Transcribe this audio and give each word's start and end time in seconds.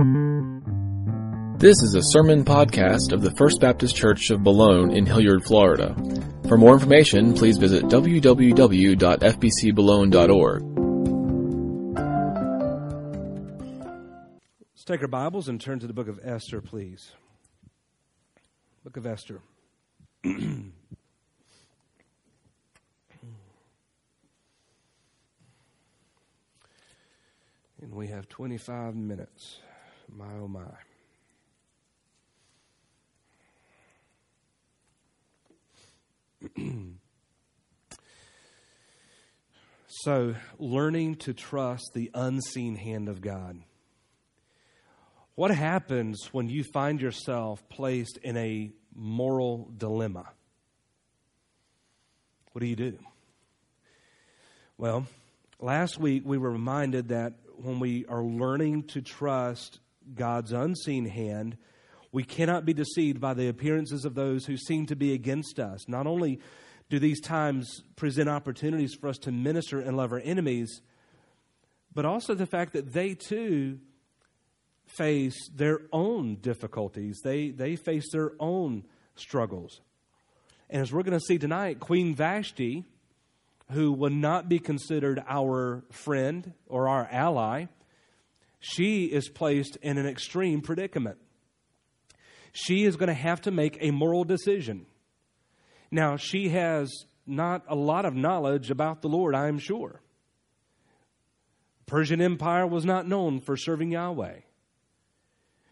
This 0.00 1.76
is 1.82 1.94
a 1.94 2.02
sermon 2.02 2.42
podcast 2.42 3.12
of 3.12 3.20
the 3.20 3.32
First 3.32 3.60
Baptist 3.60 3.94
Church 3.94 4.30
of 4.30 4.42
Boulogne 4.42 4.92
in 4.92 5.04
Hilliard, 5.04 5.44
Florida. 5.44 5.94
For 6.48 6.56
more 6.56 6.72
information, 6.72 7.34
please 7.34 7.58
visit 7.58 7.84
www.fbcboulogne.org. 7.84 10.62
Let's 14.72 14.84
take 14.86 15.02
our 15.02 15.08
Bibles 15.08 15.50
and 15.50 15.60
turn 15.60 15.80
to 15.80 15.86
the 15.86 15.92
book 15.92 16.08
of 16.08 16.18
Esther, 16.24 16.62
please. 16.62 17.12
Book 18.82 18.96
of 18.96 19.04
Esther. 19.04 19.42
and 20.24 20.72
we 27.90 28.06
have 28.06 28.30
25 28.30 28.94
minutes. 28.94 29.58
My 30.16 30.34
oh 30.40 30.48
my. 30.48 30.62
so, 39.86 40.34
learning 40.58 41.16
to 41.16 41.34
trust 41.34 41.90
the 41.94 42.10
unseen 42.14 42.76
hand 42.76 43.08
of 43.08 43.20
God. 43.20 43.60
What 45.34 45.50
happens 45.50 46.28
when 46.32 46.48
you 46.48 46.64
find 46.64 47.00
yourself 47.00 47.66
placed 47.68 48.18
in 48.18 48.36
a 48.36 48.72
moral 48.94 49.70
dilemma? 49.76 50.28
What 52.52 52.60
do 52.60 52.66
you 52.66 52.76
do? 52.76 52.98
Well, 54.76 55.06
last 55.60 55.98
week 55.98 56.22
we 56.24 56.36
were 56.36 56.50
reminded 56.50 57.08
that 57.08 57.34
when 57.56 57.80
we 57.80 58.06
are 58.06 58.22
learning 58.22 58.84
to 58.88 59.02
trust 59.02 59.78
God's 60.14 60.52
unseen 60.52 61.06
hand, 61.06 61.56
we 62.12 62.24
cannot 62.24 62.64
be 62.64 62.72
deceived 62.72 63.20
by 63.20 63.34
the 63.34 63.48
appearances 63.48 64.04
of 64.04 64.14
those 64.14 64.46
who 64.46 64.56
seem 64.56 64.86
to 64.86 64.96
be 64.96 65.12
against 65.12 65.58
us. 65.58 65.88
Not 65.88 66.06
only 66.06 66.40
do 66.88 66.98
these 66.98 67.20
times 67.20 67.82
present 67.96 68.28
opportunities 68.28 68.94
for 68.94 69.08
us 69.08 69.18
to 69.18 69.32
minister 69.32 69.80
and 69.80 69.96
love 69.96 70.12
our 70.12 70.20
enemies, 70.20 70.82
but 71.94 72.04
also 72.04 72.34
the 72.34 72.46
fact 72.46 72.72
that 72.72 72.92
they 72.92 73.14
too 73.14 73.78
face 74.86 75.48
their 75.54 75.82
own 75.92 76.36
difficulties. 76.36 77.20
They, 77.22 77.50
they 77.50 77.76
face 77.76 78.10
their 78.12 78.32
own 78.40 78.84
struggles. 79.14 79.80
And 80.68 80.82
as 80.82 80.92
we're 80.92 81.02
going 81.02 81.18
to 81.18 81.24
see 81.24 81.38
tonight, 81.38 81.80
Queen 81.80 82.14
Vashti, 82.14 82.84
who 83.70 83.92
would 83.92 84.12
not 84.12 84.48
be 84.48 84.58
considered 84.58 85.22
our 85.28 85.84
friend 85.90 86.52
or 86.66 86.88
our 86.88 87.08
ally, 87.10 87.66
she 88.60 89.06
is 89.06 89.28
placed 89.28 89.76
in 89.82 89.98
an 89.98 90.06
extreme 90.06 90.60
predicament 90.60 91.18
she 92.52 92.84
is 92.84 92.96
going 92.96 93.08
to 93.08 93.14
have 93.14 93.40
to 93.42 93.50
make 93.50 93.78
a 93.80 93.90
moral 93.90 94.24
decision. 94.24 94.86
Now, 95.90 96.16
she 96.16 96.50
has 96.50 96.90
not 97.26 97.64
a 97.68 97.74
lot 97.74 98.04
of 98.04 98.14
knowledge 98.14 98.70
about 98.70 99.02
the 99.02 99.08
Lord, 99.08 99.34
I 99.34 99.48
am 99.48 99.58
sure. 99.58 100.00
Persian 101.86 102.20
Empire 102.20 102.66
was 102.66 102.84
not 102.84 103.06
known 103.06 103.40
for 103.40 103.56
serving 103.56 103.92
Yahweh. 103.92 104.40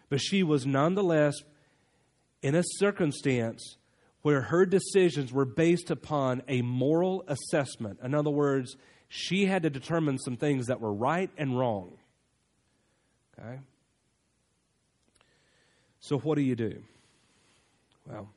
But 0.09 0.20
she 0.20 0.42
was 0.42 0.66
nonetheless 0.66 1.34
in 2.42 2.55
a 2.55 2.64
circumstance 2.64 3.77
where 4.22 4.42
her 4.42 4.66
decisions 4.66 5.33
were 5.33 5.44
based 5.44 5.91
upon 5.91 6.42
a 6.48 6.62
moral 6.62 7.25
assessment. 7.28 8.00
In 8.03 8.14
other 8.14 8.31
words, 8.31 8.77
she 9.09 9.47
had 9.47 9.62
to 9.62 9.70
determine 9.70 10.19
some 10.19 10.36
things 10.36 10.66
that 10.66 10.81
were 10.81 10.92
right 10.92 11.31
and 11.36 11.56
wrong. 11.59 11.98
Okay? 13.39 13.58
So, 16.00 16.19
what 16.19 16.36
do 16.36 16.42
you 16.42 16.56
do? 16.56 16.83
Well, 18.06 18.28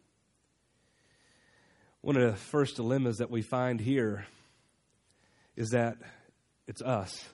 one 2.02 2.18
of 2.18 2.32
the 2.32 2.38
first 2.38 2.76
dilemmas 2.76 3.18
that 3.20 3.30
we 3.30 3.42
find 3.42 3.80
here 3.80 4.26
is 5.56 5.70
that 5.70 5.98
it's 6.68 6.82
us. 6.82 7.30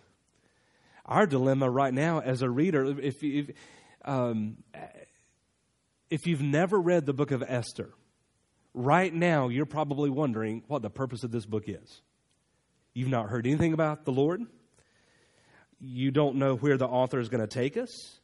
Our 1.06 1.26
dilemma 1.26 1.70
right 1.70 1.94
now, 1.94 2.20
as 2.20 2.42
a 2.42 2.50
reader, 2.50 3.00
if, 3.00 3.24
if, 3.24 3.52
um, 4.04 4.58
if 6.10 6.28
you've 6.28 6.42
never 6.42 6.80
read 6.80 7.06
the 7.06 7.14
book 7.14 7.32
of 7.32 7.42
Esther, 7.48 7.90
right 8.74 9.14
now 9.14 9.48
you're 9.48 9.66
probably 9.66 10.10
wondering 10.10 10.64
what 10.68 10.82
the 10.82 10.90
purpose 10.90 11.24
of 11.24 11.32
this 11.32 11.46
book 11.46 11.64
is. 11.68 12.02
You've 12.94 13.10
not 13.10 13.30
heard 13.30 13.48
anything 13.48 13.74
about 13.74 14.06
the 14.06 14.12
Lord. 14.12 14.42
You 15.80 16.12
don't 16.12 16.36
know 16.36 16.56
where 16.56 16.78
the 16.78 16.88
author 16.88 17.20
is 17.20 17.30
going 17.30 17.42
to 17.42 17.48
take 17.48 17.78
us. 17.78 18.20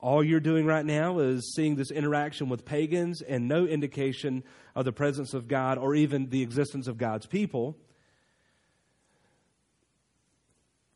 All 0.00 0.24
you're 0.24 0.40
doing 0.40 0.64
right 0.64 0.84
now 0.84 1.18
is 1.18 1.54
seeing 1.54 1.76
this 1.76 1.90
interaction 1.90 2.48
with 2.48 2.64
pagans 2.64 3.20
and 3.20 3.48
no 3.48 3.66
indication 3.66 4.42
of 4.74 4.86
the 4.86 4.92
presence 4.92 5.34
of 5.34 5.46
God 5.46 5.76
or 5.76 5.94
even 5.94 6.30
the 6.30 6.42
existence 6.42 6.88
of 6.88 6.96
God's 6.96 7.26
people. 7.26 7.76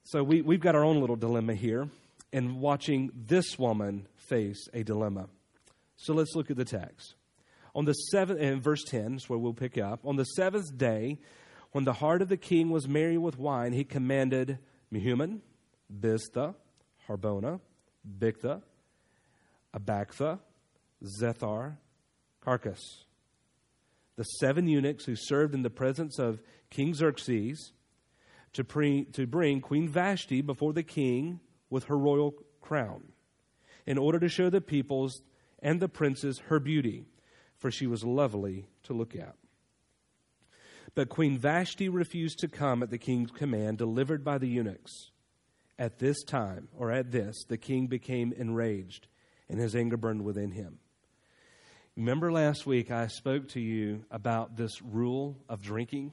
So 0.04 0.22
we, 0.22 0.40
we've 0.40 0.60
got 0.60 0.74
our 0.74 0.84
own 0.84 1.00
little 1.00 1.16
dilemma 1.16 1.54
here 1.54 1.88
in 2.32 2.60
watching 2.60 3.10
this 3.14 3.58
woman 3.58 4.06
face 4.16 4.68
a 4.72 4.82
dilemma. 4.82 5.28
So 5.96 6.14
let's 6.14 6.34
look 6.34 6.50
at 6.50 6.56
the 6.56 6.64
text. 6.64 7.14
On 7.74 7.84
the 7.84 7.92
seventh, 7.92 8.40
in 8.40 8.60
verse 8.60 8.84
10 8.84 9.14
is 9.14 9.28
where 9.28 9.38
we'll 9.38 9.52
pick 9.52 9.76
up. 9.76 10.00
On 10.04 10.16
the 10.16 10.24
seventh 10.24 10.76
day, 10.76 11.18
when 11.72 11.84
the 11.84 11.92
heart 11.92 12.22
of 12.22 12.28
the 12.28 12.36
king 12.36 12.70
was 12.70 12.88
merry 12.88 13.18
with 13.18 13.38
wine, 13.38 13.72
he 13.72 13.84
commanded 13.84 14.58
Mehuman, 14.92 15.40
Biztha, 15.92 16.54
Harbona, 17.08 17.60
Bigtha, 18.18 18.62
Abagtha, 19.74 20.38
Zethar, 21.02 21.76
Carkas. 22.44 22.80
The 24.16 24.24
seven 24.24 24.68
eunuchs 24.68 25.04
who 25.04 25.16
served 25.16 25.54
in 25.54 25.62
the 25.62 25.70
presence 25.70 26.18
of 26.18 26.40
King 26.70 26.94
Xerxes 26.94 27.72
to, 28.52 28.64
pre- 28.64 29.04
to 29.12 29.26
bring 29.26 29.60
Queen 29.60 29.88
Vashti 29.88 30.40
before 30.40 30.72
the 30.72 30.82
king 30.82 31.40
with 31.70 31.84
her 31.84 31.98
royal 31.98 32.34
crown, 32.60 33.12
in 33.86 33.98
order 33.98 34.18
to 34.20 34.28
show 34.28 34.48
the 34.48 34.60
peoples 34.60 35.22
and 35.60 35.80
the 35.80 35.88
princes 35.88 36.38
her 36.46 36.60
beauty, 36.60 37.04
for 37.56 37.70
she 37.70 37.86
was 37.86 38.04
lovely 38.04 38.68
to 38.84 38.92
look 38.92 39.16
at. 39.16 39.34
But 40.94 41.08
Queen 41.08 41.36
Vashti 41.36 41.88
refused 41.88 42.38
to 42.38 42.48
come 42.48 42.82
at 42.82 42.90
the 42.90 42.98
king's 42.98 43.32
command 43.32 43.78
delivered 43.78 44.22
by 44.22 44.38
the 44.38 44.46
eunuchs. 44.46 45.10
At 45.78 45.98
this 45.98 46.22
time, 46.22 46.68
or 46.76 46.92
at 46.92 47.10
this, 47.10 47.44
the 47.48 47.58
king 47.58 47.88
became 47.88 48.32
enraged 48.32 49.08
and 49.48 49.58
his 49.58 49.74
anger 49.74 49.96
burned 49.96 50.22
within 50.22 50.52
him. 50.52 50.78
Remember 51.96 52.32
last 52.32 52.66
week 52.66 52.90
I 52.90 53.06
spoke 53.06 53.48
to 53.50 53.60
you 53.60 54.04
about 54.10 54.56
this 54.56 54.82
rule 54.82 55.36
of 55.48 55.62
drinking? 55.62 56.12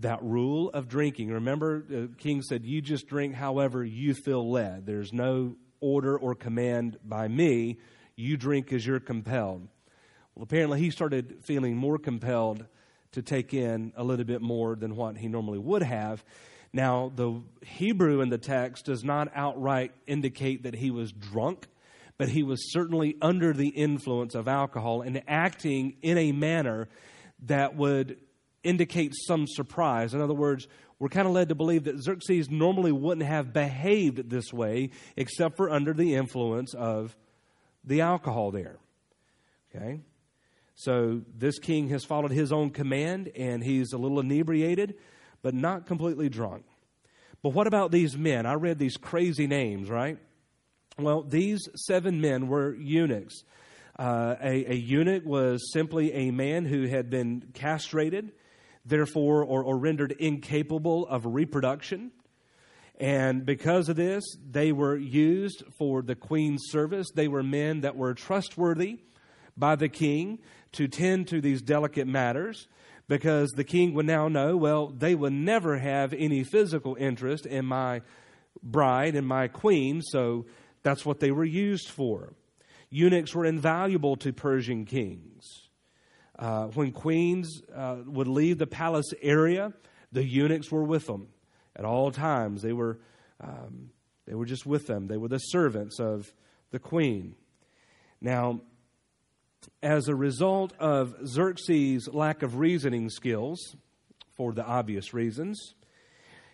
That 0.00 0.22
rule 0.22 0.70
of 0.70 0.88
drinking. 0.88 1.30
Remember, 1.30 1.82
the 1.82 2.10
king 2.18 2.42
said, 2.42 2.64
You 2.64 2.80
just 2.80 3.08
drink 3.08 3.34
however 3.34 3.84
you 3.84 4.14
feel 4.14 4.50
led. 4.50 4.86
There's 4.86 5.12
no 5.12 5.56
order 5.80 6.16
or 6.18 6.34
command 6.34 6.98
by 7.04 7.28
me. 7.28 7.78
You 8.14 8.36
drink 8.36 8.72
as 8.72 8.86
you're 8.86 9.00
compelled. 9.00 9.68
Well, 10.34 10.42
apparently 10.42 10.80
he 10.80 10.90
started 10.90 11.38
feeling 11.42 11.76
more 11.76 11.98
compelled 11.98 12.66
to 13.12 13.22
take 13.22 13.54
in 13.54 13.92
a 13.96 14.04
little 14.04 14.26
bit 14.26 14.42
more 14.42 14.76
than 14.76 14.94
what 14.94 15.16
he 15.16 15.28
normally 15.28 15.58
would 15.58 15.82
have. 15.82 16.22
Now, 16.72 17.12
the 17.14 17.42
Hebrew 17.64 18.20
in 18.20 18.28
the 18.28 18.38
text 18.38 18.84
does 18.86 19.04
not 19.04 19.28
outright 19.34 19.92
indicate 20.06 20.64
that 20.64 20.74
he 20.74 20.90
was 20.90 21.12
drunk 21.12 21.66
but 22.18 22.28
he 22.30 22.42
was 22.42 22.72
certainly 22.72 23.16
under 23.20 23.52
the 23.52 23.68
influence 23.68 24.34
of 24.34 24.48
alcohol 24.48 25.02
and 25.02 25.22
acting 25.28 25.96
in 26.02 26.16
a 26.16 26.32
manner 26.32 26.88
that 27.44 27.76
would 27.76 28.18
indicate 28.62 29.12
some 29.14 29.46
surprise. 29.46 30.14
In 30.14 30.20
other 30.20 30.34
words, 30.34 30.66
we're 30.98 31.08
kind 31.08 31.26
of 31.26 31.34
led 31.34 31.50
to 31.50 31.54
believe 31.54 31.84
that 31.84 32.02
Xerxes 32.02 32.48
normally 32.50 32.92
wouldn't 32.92 33.26
have 33.26 33.52
behaved 33.52 34.30
this 34.30 34.52
way 34.52 34.90
except 35.16 35.56
for 35.56 35.70
under 35.70 35.92
the 35.92 36.14
influence 36.14 36.74
of 36.74 37.14
the 37.84 38.00
alcohol 38.00 38.50
there. 38.50 38.76
Okay? 39.74 40.00
So 40.74 41.20
this 41.36 41.58
king 41.58 41.88
has 41.90 42.04
followed 42.04 42.32
his 42.32 42.50
own 42.50 42.70
command 42.70 43.30
and 43.36 43.62
he's 43.62 43.92
a 43.92 43.98
little 43.98 44.20
inebriated, 44.20 44.94
but 45.46 45.54
not 45.54 45.86
completely 45.86 46.28
drunk. 46.28 46.64
But 47.40 47.50
what 47.50 47.68
about 47.68 47.92
these 47.92 48.16
men? 48.16 48.46
I 48.46 48.54
read 48.54 48.80
these 48.80 48.96
crazy 48.96 49.46
names, 49.46 49.88
right? 49.88 50.18
Well, 50.98 51.22
these 51.22 51.60
seven 51.86 52.20
men 52.20 52.48
were 52.48 52.74
eunuchs. 52.74 53.44
Uh, 53.96 54.34
a, 54.42 54.72
a, 54.72 54.74
eunuch 54.74 55.24
was 55.24 55.72
simply 55.72 56.12
a 56.12 56.32
man 56.32 56.64
who 56.64 56.88
had 56.88 57.10
been 57.10 57.44
castrated, 57.54 58.32
therefore, 58.84 59.44
or, 59.44 59.62
or 59.62 59.78
rendered 59.78 60.10
incapable 60.18 61.06
of 61.06 61.24
reproduction. 61.26 62.10
And 62.98 63.46
because 63.46 63.88
of 63.88 63.94
this, 63.94 64.24
they 64.50 64.72
were 64.72 64.96
used 64.96 65.62
for 65.78 66.02
the 66.02 66.16
queen's 66.16 66.64
service. 66.70 67.06
They 67.14 67.28
were 67.28 67.44
men 67.44 67.82
that 67.82 67.94
were 67.94 68.14
trustworthy 68.14 68.98
by 69.56 69.76
the 69.76 69.88
king 69.88 70.40
to 70.72 70.88
tend 70.88 71.28
to 71.28 71.40
these 71.40 71.62
delicate 71.62 72.08
matters 72.08 72.66
because 73.08 73.50
the 73.50 73.64
king 73.64 73.94
would 73.94 74.06
now 74.06 74.28
know, 74.28 74.56
well, 74.56 74.88
they 74.88 75.14
would 75.14 75.32
never 75.32 75.78
have 75.78 76.12
any 76.12 76.42
physical 76.44 76.96
interest 76.96 77.46
in 77.46 77.64
my 77.64 78.02
bride 78.62 79.14
and 79.14 79.26
my 79.26 79.48
queen, 79.48 80.02
so 80.02 80.46
That's 80.86 81.04
what 81.04 81.18
they 81.18 81.32
were 81.32 81.44
used 81.44 81.88
for. 81.88 82.32
Eunuchs 82.90 83.34
were 83.34 83.44
invaluable 83.44 84.14
to 84.18 84.32
Persian 84.32 84.84
kings. 84.84 85.42
Uh, 86.38 86.66
when 86.68 86.92
queens 86.92 87.60
uh, 87.74 87.96
would 88.06 88.28
leave 88.28 88.58
the 88.58 88.68
palace 88.68 89.12
area, 89.20 89.72
the 90.12 90.22
eunuchs 90.24 90.70
were 90.70 90.84
with 90.84 91.08
them 91.08 91.26
at 91.74 91.84
all 91.84 92.12
times. 92.12 92.62
They 92.62 92.72
were, 92.72 93.00
um, 93.40 93.90
they 94.28 94.36
were 94.36 94.44
just 94.44 94.64
with 94.64 94.86
them. 94.86 95.08
They 95.08 95.16
were 95.16 95.26
the 95.26 95.38
servants 95.38 95.98
of 95.98 96.32
the 96.70 96.78
queen. 96.78 97.34
Now, 98.20 98.60
as 99.82 100.08
a 100.08 100.14
result 100.14 100.72
of 100.78 101.14
Xerxes' 101.26 102.08
lack 102.12 102.42
of 102.42 102.56
reasoning 102.56 103.10
skills, 103.10 103.76
for 104.34 104.52
the 104.52 104.64
obvious 104.64 105.14
reasons, 105.14 105.74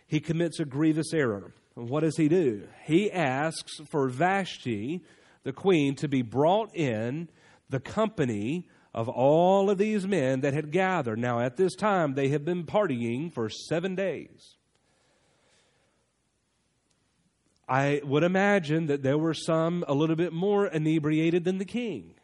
he 0.07 0.21
commits 0.21 0.61
a 0.61 0.65
grievous 0.65 1.13
error. 1.13 1.55
And 1.77 1.89
what 1.89 2.01
does 2.01 2.17
he 2.17 2.29
do? 2.29 2.69
He 2.85 3.11
asks 3.11 3.81
for 3.91 4.09
Vashti, 4.09 5.03
the 5.43 5.53
queen, 5.53 5.95
to 5.97 6.09
be 6.09 6.23
brought 6.23 6.75
in 6.77 7.29
the 7.71 7.81
company 7.81 8.69
of 8.95 9.09
all 9.09 9.71
of 9.71 9.79
these 9.79 10.07
men 10.07 10.41
that 10.43 10.53
had 10.53 10.71
gathered. 10.71 11.19
Now, 11.19 11.41
at 11.41 11.57
this 11.57 11.75
time, 11.75 12.15
they 12.15 12.29
had 12.29 12.45
been 12.45 12.65
partying 12.65 13.33
for 13.33 13.49
seven 13.49 13.95
days. 13.95 14.57
I 17.69 18.03
would 18.05 18.23
imagine 18.23 18.87
that 18.89 19.03
there 19.03 19.17
were 19.17 19.33
some 19.33 19.83
a 19.89 19.95
little 19.95 20.17
bit 20.17 20.33
more 20.33 20.67
inebriated 20.67 21.45
than 21.45 21.57
the 21.57 21.65
king, 21.65 22.15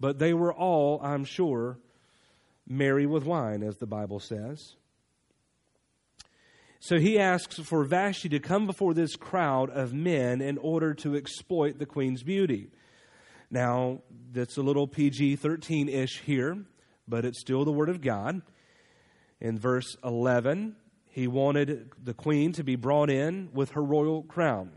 but 0.00 0.18
they 0.18 0.34
were 0.34 0.52
all, 0.52 1.00
I'm 1.02 1.24
sure, 1.24 1.78
merry 2.66 3.06
with 3.06 3.24
wine, 3.24 3.62
as 3.62 3.76
the 3.76 3.86
Bible 3.86 4.20
says. 4.20 4.76
So 6.80 6.98
he 6.98 7.18
asks 7.18 7.58
for 7.60 7.84
Vashti 7.84 8.28
to 8.28 8.40
come 8.40 8.66
before 8.66 8.92
this 8.92 9.16
crowd 9.16 9.70
of 9.70 9.94
men 9.94 10.42
in 10.42 10.58
order 10.58 10.92
to 10.94 11.16
exploit 11.16 11.78
the 11.78 11.86
queen's 11.86 12.22
beauty. 12.22 12.68
Now, 13.50 14.02
that's 14.32 14.58
a 14.58 14.62
little 14.62 14.86
PG 14.86 15.36
13 15.36 15.88
ish 15.88 16.20
here, 16.20 16.64
but 17.08 17.24
it's 17.24 17.40
still 17.40 17.64
the 17.64 17.72
Word 17.72 17.88
of 17.88 18.02
God. 18.02 18.42
In 19.40 19.58
verse 19.58 19.96
11, 20.04 20.76
he 21.08 21.26
wanted 21.26 21.90
the 22.02 22.14
queen 22.14 22.52
to 22.52 22.64
be 22.64 22.76
brought 22.76 23.08
in 23.08 23.50
with 23.52 23.70
her 23.70 23.82
royal 23.82 24.22
crown. 24.22 24.72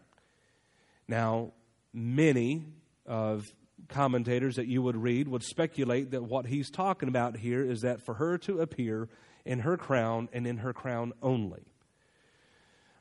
Now, 1.07 1.53
many 1.93 2.65
of 3.05 3.51
commentators 3.87 4.55
that 4.55 4.67
you 4.67 4.81
would 4.81 4.95
read 4.95 5.27
would 5.27 5.43
speculate 5.43 6.11
that 6.11 6.23
what 6.23 6.45
he's 6.45 6.69
talking 6.69 7.09
about 7.09 7.37
here 7.37 7.63
is 7.63 7.81
that 7.81 8.05
for 8.05 8.15
her 8.15 8.37
to 8.39 8.61
appear 8.61 9.09
in 9.45 9.59
her 9.59 9.77
crown 9.77 10.29
and 10.33 10.45
in 10.45 10.57
her 10.57 10.73
crown 10.73 11.13
only. 11.21 11.63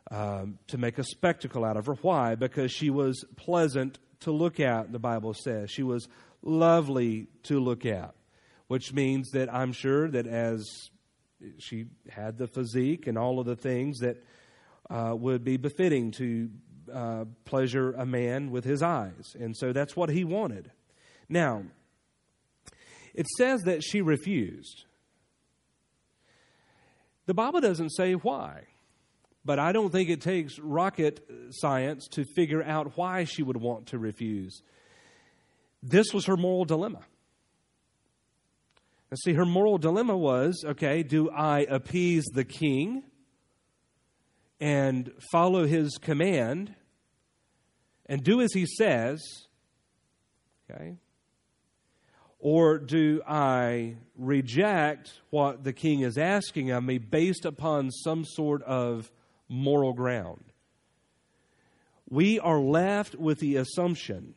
Um, 0.08 0.60
to 0.68 0.78
make 0.78 0.98
a 0.98 1.04
spectacle 1.04 1.64
out 1.64 1.76
of 1.76 1.86
her. 1.86 1.94
Why? 1.94 2.36
Because 2.36 2.70
she 2.70 2.90
was 2.90 3.24
pleasant 3.34 3.98
to 4.20 4.30
look 4.30 4.60
at, 4.60 4.92
the 4.92 5.00
Bible 5.00 5.34
says. 5.34 5.68
She 5.68 5.82
was 5.82 6.06
lovely 6.42 7.26
to 7.44 7.58
look 7.58 7.84
at, 7.84 8.14
which 8.68 8.92
means 8.92 9.30
that 9.32 9.52
I'm 9.52 9.72
sure 9.72 10.08
that 10.08 10.28
as 10.28 10.64
she 11.58 11.86
had 12.08 12.38
the 12.38 12.46
physique 12.46 13.08
and 13.08 13.18
all 13.18 13.40
of 13.40 13.46
the 13.46 13.56
things 13.56 13.98
that 13.98 14.22
uh, 14.88 15.14
would 15.16 15.44
be 15.44 15.56
befitting 15.56 16.12
to 16.12 16.50
uh, 16.92 17.24
pleasure 17.44 17.92
a 17.92 18.06
man 18.06 18.50
with 18.50 18.64
his 18.64 18.82
eyes. 18.82 19.34
And 19.38 19.56
so 19.56 19.72
that's 19.72 19.96
what 19.96 20.10
he 20.10 20.24
wanted. 20.24 20.70
Now, 21.28 21.64
it 23.14 23.26
says 23.36 23.62
that 23.62 23.82
she 23.82 24.00
refused. 24.00 24.84
The 27.26 27.34
Bible 27.34 27.60
doesn't 27.60 27.90
say 27.90 28.12
why. 28.14 28.62
But 29.44 29.60
I 29.60 29.70
don't 29.70 29.90
think 29.90 30.10
it 30.10 30.20
takes 30.20 30.58
rocket 30.58 31.24
science 31.50 32.08
to 32.08 32.24
figure 32.34 32.64
out 32.64 32.96
why 32.96 33.24
she 33.24 33.44
would 33.44 33.56
want 33.56 33.86
to 33.88 33.98
refuse. 33.98 34.60
This 35.84 36.12
was 36.12 36.26
her 36.26 36.36
moral 36.36 36.64
dilemma. 36.64 37.02
And 39.10 39.18
see, 39.20 39.34
her 39.34 39.46
moral 39.46 39.78
dilemma 39.78 40.16
was 40.16 40.64
okay, 40.66 41.04
do 41.04 41.30
I 41.30 41.60
appease 41.60 42.24
the 42.24 42.44
king 42.44 43.04
and 44.60 45.12
follow 45.30 45.66
his 45.66 45.98
command 45.98 46.74
and 48.06 48.22
do 48.22 48.40
as 48.40 48.52
he 48.52 48.66
says? 48.66 49.22
Okay. 50.70 50.96
Or 52.38 52.78
do 52.78 53.22
I 53.26 53.96
reject 54.16 55.20
what 55.30 55.64
the 55.64 55.72
king 55.72 56.00
is 56.00 56.16
asking 56.18 56.70
of 56.70 56.84
me 56.84 56.98
based 56.98 57.44
upon 57.44 57.90
some 57.90 58.24
sort 58.24 58.62
of 58.62 59.10
moral 59.48 59.92
ground. 59.92 60.44
We 62.08 62.38
are 62.38 62.60
left 62.60 63.14
with 63.14 63.40
the 63.40 63.56
assumption 63.56 64.34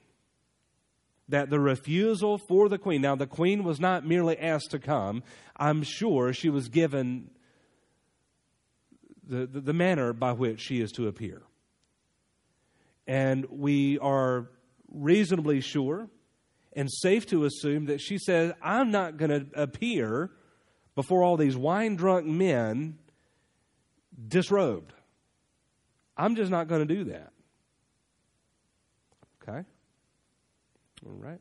that 1.27 1.49
the 1.49 1.59
refusal 1.59 2.39
for 2.39 2.67
the 2.69 2.79
queen, 2.79 3.01
now 3.01 3.15
the 3.15 3.27
queen 3.27 3.63
was 3.63 3.79
not 3.79 4.05
merely 4.05 4.37
asked 4.37 4.71
to 4.71 4.79
come, 4.79 5.21
I'm 5.55 5.83
sure 5.83 6.33
she 6.33 6.49
was 6.49 6.69
given 6.69 7.29
the, 9.29 9.45
the, 9.45 9.73
manner 9.73 10.11
by 10.11 10.31
which 10.31 10.59
she 10.59 10.81
is 10.81 10.91
to 10.93 11.07
appear. 11.07 11.43
And 13.07 13.45
we 13.49 13.99
are 13.99 14.49
reasonably 14.91 15.61
sure 15.61 16.09
and 16.73 16.89
safe 16.91 17.27
to 17.27 17.45
assume 17.45 17.85
that 17.85 18.01
she 18.01 18.17
says, 18.17 18.53
I'm 18.61 18.91
not 18.91 19.17
going 19.17 19.31
to 19.31 19.61
appear 19.61 20.31
before 20.95 21.23
all 21.23 21.37
these 21.37 21.55
wine 21.55 21.95
drunk 21.95 22.25
men 22.25 22.97
disrobed. 24.27 24.93
I'm 26.17 26.35
just 26.35 26.51
not 26.51 26.67
going 26.67 26.85
to 26.87 26.93
do 26.93 27.05
that. 27.05 27.31
Okay? 29.41 29.63
All 31.05 31.13
right. 31.13 31.39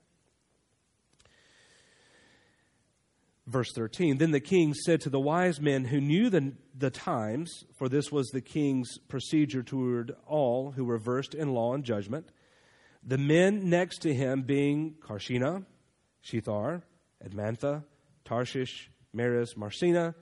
Verse 3.48 3.72
13 3.72 4.18
Then 4.18 4.30
the 4.30 4.40
king 4.40 4.74
said 4.74 5.00
to 5.00 5.10
the 5.10 5.18
wise 5.18 5.58
men 5.58 5.86
who 5.86 6.02
knew 6.02 6.28
the, 6.28 6.52
the 6.76 6.90
times, 6.90 7.64
for 7.78 7.88
this 7.88 8.12
was 8.12 8.28
the 8.28 8.42
king's 8.42 8.98
procedure 9.08 9.62
toward 9.62 10.14
all 10.26 10.72
who 10.72 10.84
were 10.84 10.98
versed 10.98 11.34
in 11.34 11.54
law 11.54 11.72
and 11.72 11.82
judgment, 11.82 12.28
the 13.02 13.16
men 13.16 13.70
next 13.70 14.02
to 14.02 14.12
him 14.12 14.42
being 14.42 14.96
Carshena, 15.00 15.64
Shethar, 16.22 16.82
Admatha, 17.26 17.84
Tarshish, 18.26 18.90
Meres, 19.14 19.56
Marsena, 19.56 20.14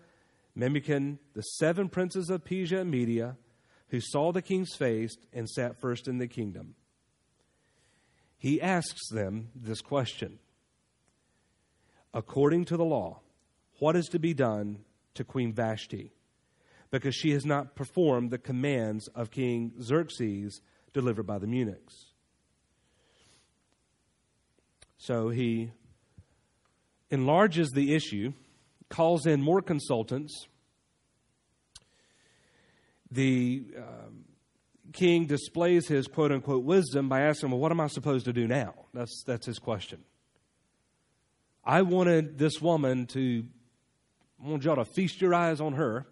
Memucan, 0.57 1.19
the 1.35 1.43
seven 1.43 1.89
princes 1.89 2.31
of 2.31 2.45
Persia 2.45 2.83
and 2.83 2.91
Media, 2.93 3.37
who 3.89 4.01
saw 4.01 4.31
the 4.31 4.43
king's 4.43 4.75
face 4.77 5.17
and 5.33 5.51
sat 5.51 5.81
first 5.81 6.07
in 6.07 6.19
the 6.19 6.29
kingdom. 6.29 6.77
He 8.39 8.61
asks 8.61 9.09
them 9.11 9.49
this 9.57 9.81
question 9.81 10.39
According 12.17 12.65
to 12.67 12.79
the 12.79 12.85
law, 12.85 13.21
what 13.79 13.95
is 13.95 14.07
to 14.07 14.19
be 14.19 14.33
done 14.33 14.79
to 15.17 15.23
Queen 15.23 15.53
Vashti? 15.53 16.15
Because 16.91 17.15
she 17.15 17.33
has 17.33 17.45
not 17.45 17.75
performed 17.75 18.31
the 18.31 18.39
commands 18.39 19.07
of 19.09 19.31
King 19.31 19.75
Xerxes 19.83 20.63
delivered 20.95 21.27
by 21.27 21.39
the 21.39 21.47
eunuchs. 21.47 22.07
So 24.97 25.29
he 25.29 25.73
enlarges 27.11 27.69
the 27.73 27.95
issue, 27.95 28.33
calls 28.89 29.27
in 29.27 29.43
more 29.43 29.61
consultants 29.61 30.49
the 33.11 33.63
um, 33.77 34.25
king 34.95 35.27
displays 35.27 35.87
his 35.87 36.07
quote 36.07 36.33
unquote 36.33 36.65
wisdom 36.65 37.11
by 37.11 37.21
asking, 37.21 37.51
Well, 37.51 37.61
what 37.61 37.73
am 37.73 37.81
I 37.81 37.89
supposed 37.89 38.25
to 38.25 38.33
do 38.33 38.49
now? 38.49 38.73
That's, 38.95 39.23
that's 39.27 39.45
his 39.45 39.59
question. 39.59 40.03
I 41.67 41.83
wanted 41.83 42.39
this 42.39 42.63
woman 42.63 43.07
to, 43.07 43.45
I 44.43 44.49
want 44.49 44.63
y'all 44.63 44.77
to 44.77 44.85
feast 44.85 45.21
your 45.21 45.35
eyes 45.35 45.61
on 45.61 45.73
her. 45.73 46.07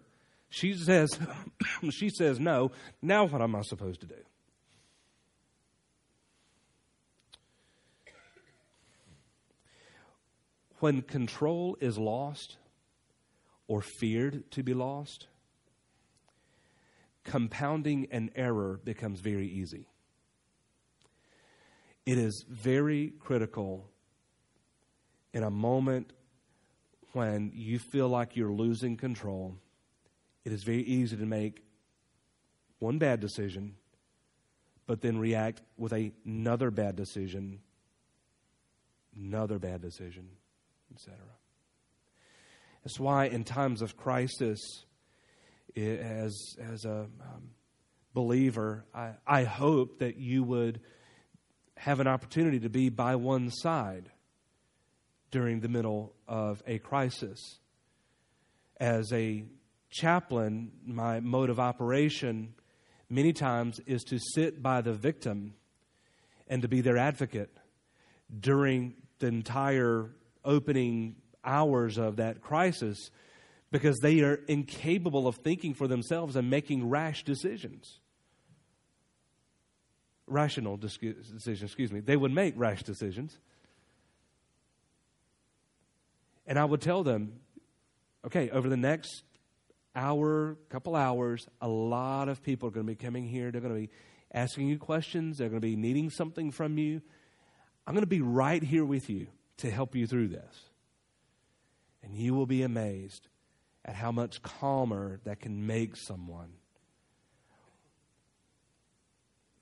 She 0.49 0.73
says, 0.73 1.17
she 1.91 2.09
says 2.09 2.41
no. 2.41 2.71
Now 3.01 3.23
what 3.23 3.41
am 3.41 3.55
I 3.55 3.61
supposed 3.61 4.01
to 4.01 4.07
do? 4.07 4.15
When 10.79 11.01
control 11.01 11.77
is 11.79 11.97
lost 11.97 12.57
or 13.69 13.81
feared 13.81 14.51
to 14.51 14.61
be 14.61 14.73
lost, 14.73 15.27
compounding 17.23 18.07
an 18.11 18.29
error 18.35 18.81
becomes 18.83 19.21
very 19.21 19.47
easy. 19.47 19.87
It 22.05 22.17
is 22.17 22.45
very 22.47 23.13
critical 23.19 23.89
in 25.35 25.43
a 25.43 25.51
moment 25.51 26.13
when 27.11 27.51
you 27.53 27.77
feel 27.77 28.07
like 28.07 28.37
you're 28.37 28.53
losing 28.53 28.95
control. 28.95 29.53
It 30.45 30.53
is 30.53 30.63
very 30.63 30.81
easy 30.83 31.17
to 31.17 31.25
make 31.25 31.61
one 32.79 32.97
bad 32.99 33.19
decision, 33.19 33.75
but 34.87 35.01
then 35.01 35.17
react 35.17 35.61
with 35.77 35.93
another 35.93 36.71
bad 36.71 36.95
decision, 36.95 37.59
another 39.13 39.59
bad 39.59 39.81
decision, 39.81 40.29
etc. 40.93 41.17
That's 42.85 42.97
why 42.97 43.25
in 43.25 43.43
times 43.43 43.81
of 43.81 43.97
crisis, 43.97 44.85
as, 45.75 46.55
as 46.61 46.85
a 46.85 47.07
um, 47.19 47.49
believer, 48.13 48.85
I, 48.93 49.11
I 49.27 49.43
hope 49.43 49.99
that 49.99 50.15
you 50.15 50.43
would 50.43 50.79
have 51.75 51.99
an 51.99 52.07
opportunity 52.07 52.61
to 52.61 52.69
be 52.69 52.87
by 52.87 53.17
one 53.17 53.51
side 53.51 54.11
during 55.31 55.59
the 55.59 55.67
middle 55.67 56.13
of 56.27 56.61
a 56.67 56.79
crisis. 56.79 57.59
As 58.77 59.11
a 59.13 59.43
chaplain, 59.89 60.71
my 60.85 61.19
mode 61.19 61.49
of 61.49 61.59
operation 61.59 62.53
many 63.09 63.33
times 63.33 63.79
is 63.85 64.03
to 64.03 64.19
sit 64.19 64.61
by 64.61 64.81
the 64.81 64.93
victim 64.93 65.53
and 66.47 66.61
to 66.61 66.67
be 66.67 66.81
their 66.81 66.97
advocate 66.97 67.55
during 68.39 68.93
the 69.19 69.27
entire 69.27 70.09
opening 70.43 71.15
hours 71.43 71.97
of 71.97 72.17
that 72.17 72.41
crisis 72.41 73.09
because 73.71 73.97
they 74.01 74.21
are 74.21 74.39
incapable 74.47 75.27
of 75.27 75.37
thinking 75.37 75.73
for 75.73 75.87
themselves 75.87 76.35
and 76.35 76.49
making 76.49 76.89
rash 76.89 77.23
decisions. 77.23 77.99
Rational 80.27 80.77
decisions, 80.77 81.61
excuse 81.61 81.91
me. 81.91 81.99
They 81.99 82.17
would 82.17 82.31
make 82.31 82.53
rash 82.57 82.83
decisions. 82.83 83.37
And 86.47 86.59
I 86.59 86.65
would 86.65 86.81
tell 86.81 87.03
them, 87.03 87.39
okay, 88.25 88.49
over 88.49 88.69
the 88.69 88.77
next 88.77 89.23
hour, 89.95 90.57
couple 90.69 90.95
hours, 90.95 91.47
a 91.61 91.67
lot 91.67 92.29
of 92.29 92.43
people 92.43 92.67
are 92.67 92.71
going 92.71 92.85
to 92.85 92.91
be 92.91 92.95
coming 92.95 93.27
here. 93.27 93.51
They're 93.51 93.61
going 93.61 93.73
to 93.73 93.79
be 93.79 93.89
asking 94.33 94.67
you 94.67 94.77
questions. 94.77 95.37
They're 95.37 95.49
going 95.49 95.61
to 95.61 95.67
be 95.67 95.75
needing 95.75 96.09
something 96.09 96.51
from 96.51 96.77
you. 96.77 97.01
I'm 97.87 97.93
going 97.93 98.03
to 98.03 98.07
be 98.07 98.21
right 98.21 98.61
here 98.61 98.85
with 98.85 99.09
you 99.09 99.27
to 99.57 99.71
help 99.71 99.95
you 99.95 100.07
through 100.07 100.29
this. 100.29 100.69
And 102.03 102.13
you 102.13 102.33
will 102.33 102.45
be 102.45 102.61
amazed 102.61 103.27
at 103.83 103.95
how 103.95 104.11
much 104.11 104.41
calmer 104.41 105.19
that 105.23 105.39
can 105.39 105.65
make 105.65 105.95
someone. 105.95 106.53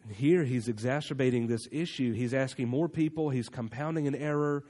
And 0.03 0.13
here 0.13 0.43
he's 0.43 0.67
exacerbating 0.67 1.47
this 1.47 1.67
issue. 1.71 2.13
He's 2.13 2.33
asking 2.33 2.67
more 2.67 2.89
people, 2.89 3.29
he's 3.29 3.49
compounding 3.49 4.07
an 4.07 4.15
error. 4.15 4.65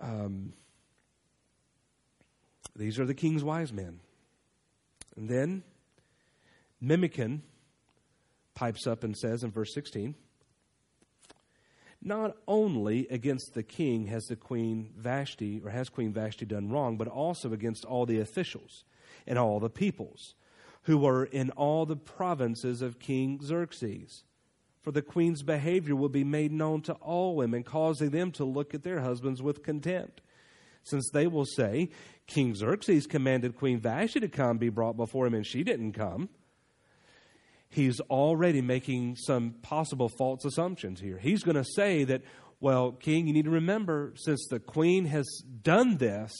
Um, 0.00 0.54
these 2.80 2.98
are 2.98 3.04
the 3.04 3.14
king's 3.14 3.44
wise 3.44 3.74
men. 3.74 4.00
And 5.14 5.28
then 5.28 5.62
Memucan 6.82 7.40
pipes 8.54 8.86
up 8.86 9.04
and 9.04 9.14
says 9.14 9.44
in 9.44 9.50
verse 9.50 9.74
16 9.74 10.14
Not 12.00 12.38
only 12.48 13.06
against 13.08 13.52
the 13.52 13.62
king 13.62 14.06
has 14.06 14.24
the 14.24 14.36
queen 14.36 14.94
Vashti, 14.96 15.60
or 15.62 15.70
has 15.70 15.90
Queen 15.90 16.14
Vashti 16.14 16.46
done 16.46 16.70
wrong, 16.70 16.96
but 16.96 17.06
also 17.06 17.52
against 17.52 17.84
all 17.84 18.06
the 18.06 18.18
officials 18.18 18.84
and 19.26 19.38
all 19.38 19.60
the 19.60 19.68
peoples 19.68 20.34
who 20.84 20.96
were 20.96 21.26
in 21.26 21.50
all 21.50 21.84
the 21.84 21.96
provinces 21.96 22.80
of 22.80 22.98
King 22.98 23.40
Xerxes. 23.42 24.24
For 24.80 24.90
the 24.90 25.02
queen's 25.02 25.42
behavior 25.42 25.94
will 25.94 26.08
be 26.08 26.24
made 26.24 26.50
known 26.50 26.80
to 26.82 26.94
all 26.94 27.36
women, 27.36 27.62
causing 27.62 28.08
them 28.08 28.32
to 28.32 28.44
look 28.46 28.72
at 28.72 28.84
their 28.84 29.00
husbands 29.00 29.42
with 29.42 29.62
contempt 29.62 30.22
since 30.82 31.10
they 31.12 31.26
will 31.26 31.44
say, 31.44 31.90
King 32.26 32.54
Xerxes 32.54 33.06
commanded 33.06 33.56
Queen 33.56 33.80
Vashti 33.80 34.20
to 34.20 34.28
come 34.28 34.58
be 34.58 34.68
brought 34.68 34.96
before 34.96 35.26
him, 35.26 35.34
and 35.34 35.46
she 35.46 35.62
didn't 35.62 35.92
come. 35.92 36.28
He's 37.68 38.00
already 38.00 38.62
making 38.62 39.16
some 39.16 39.54
possible 39.62 40.08
false 40.08 40.44
assumptions 40.44 41.00
here. 41.00 41.18
He's 41.18 41.42
going 41.42 41.56
to 41.56 41.64
say 41.64 42.04
that, 42.04 42.22
well, 42.60 42.92
King, 42.92 43.26
you 43.26 43.32
need 43.32 43.44
to 43.44 43.50
remember, 43.50 44.12
since 44.16 44.46
the 44.50 44.58
queen 44.58 45.04
has 45.06 45.26
done 45.62 45.98
this, 45.98 46.32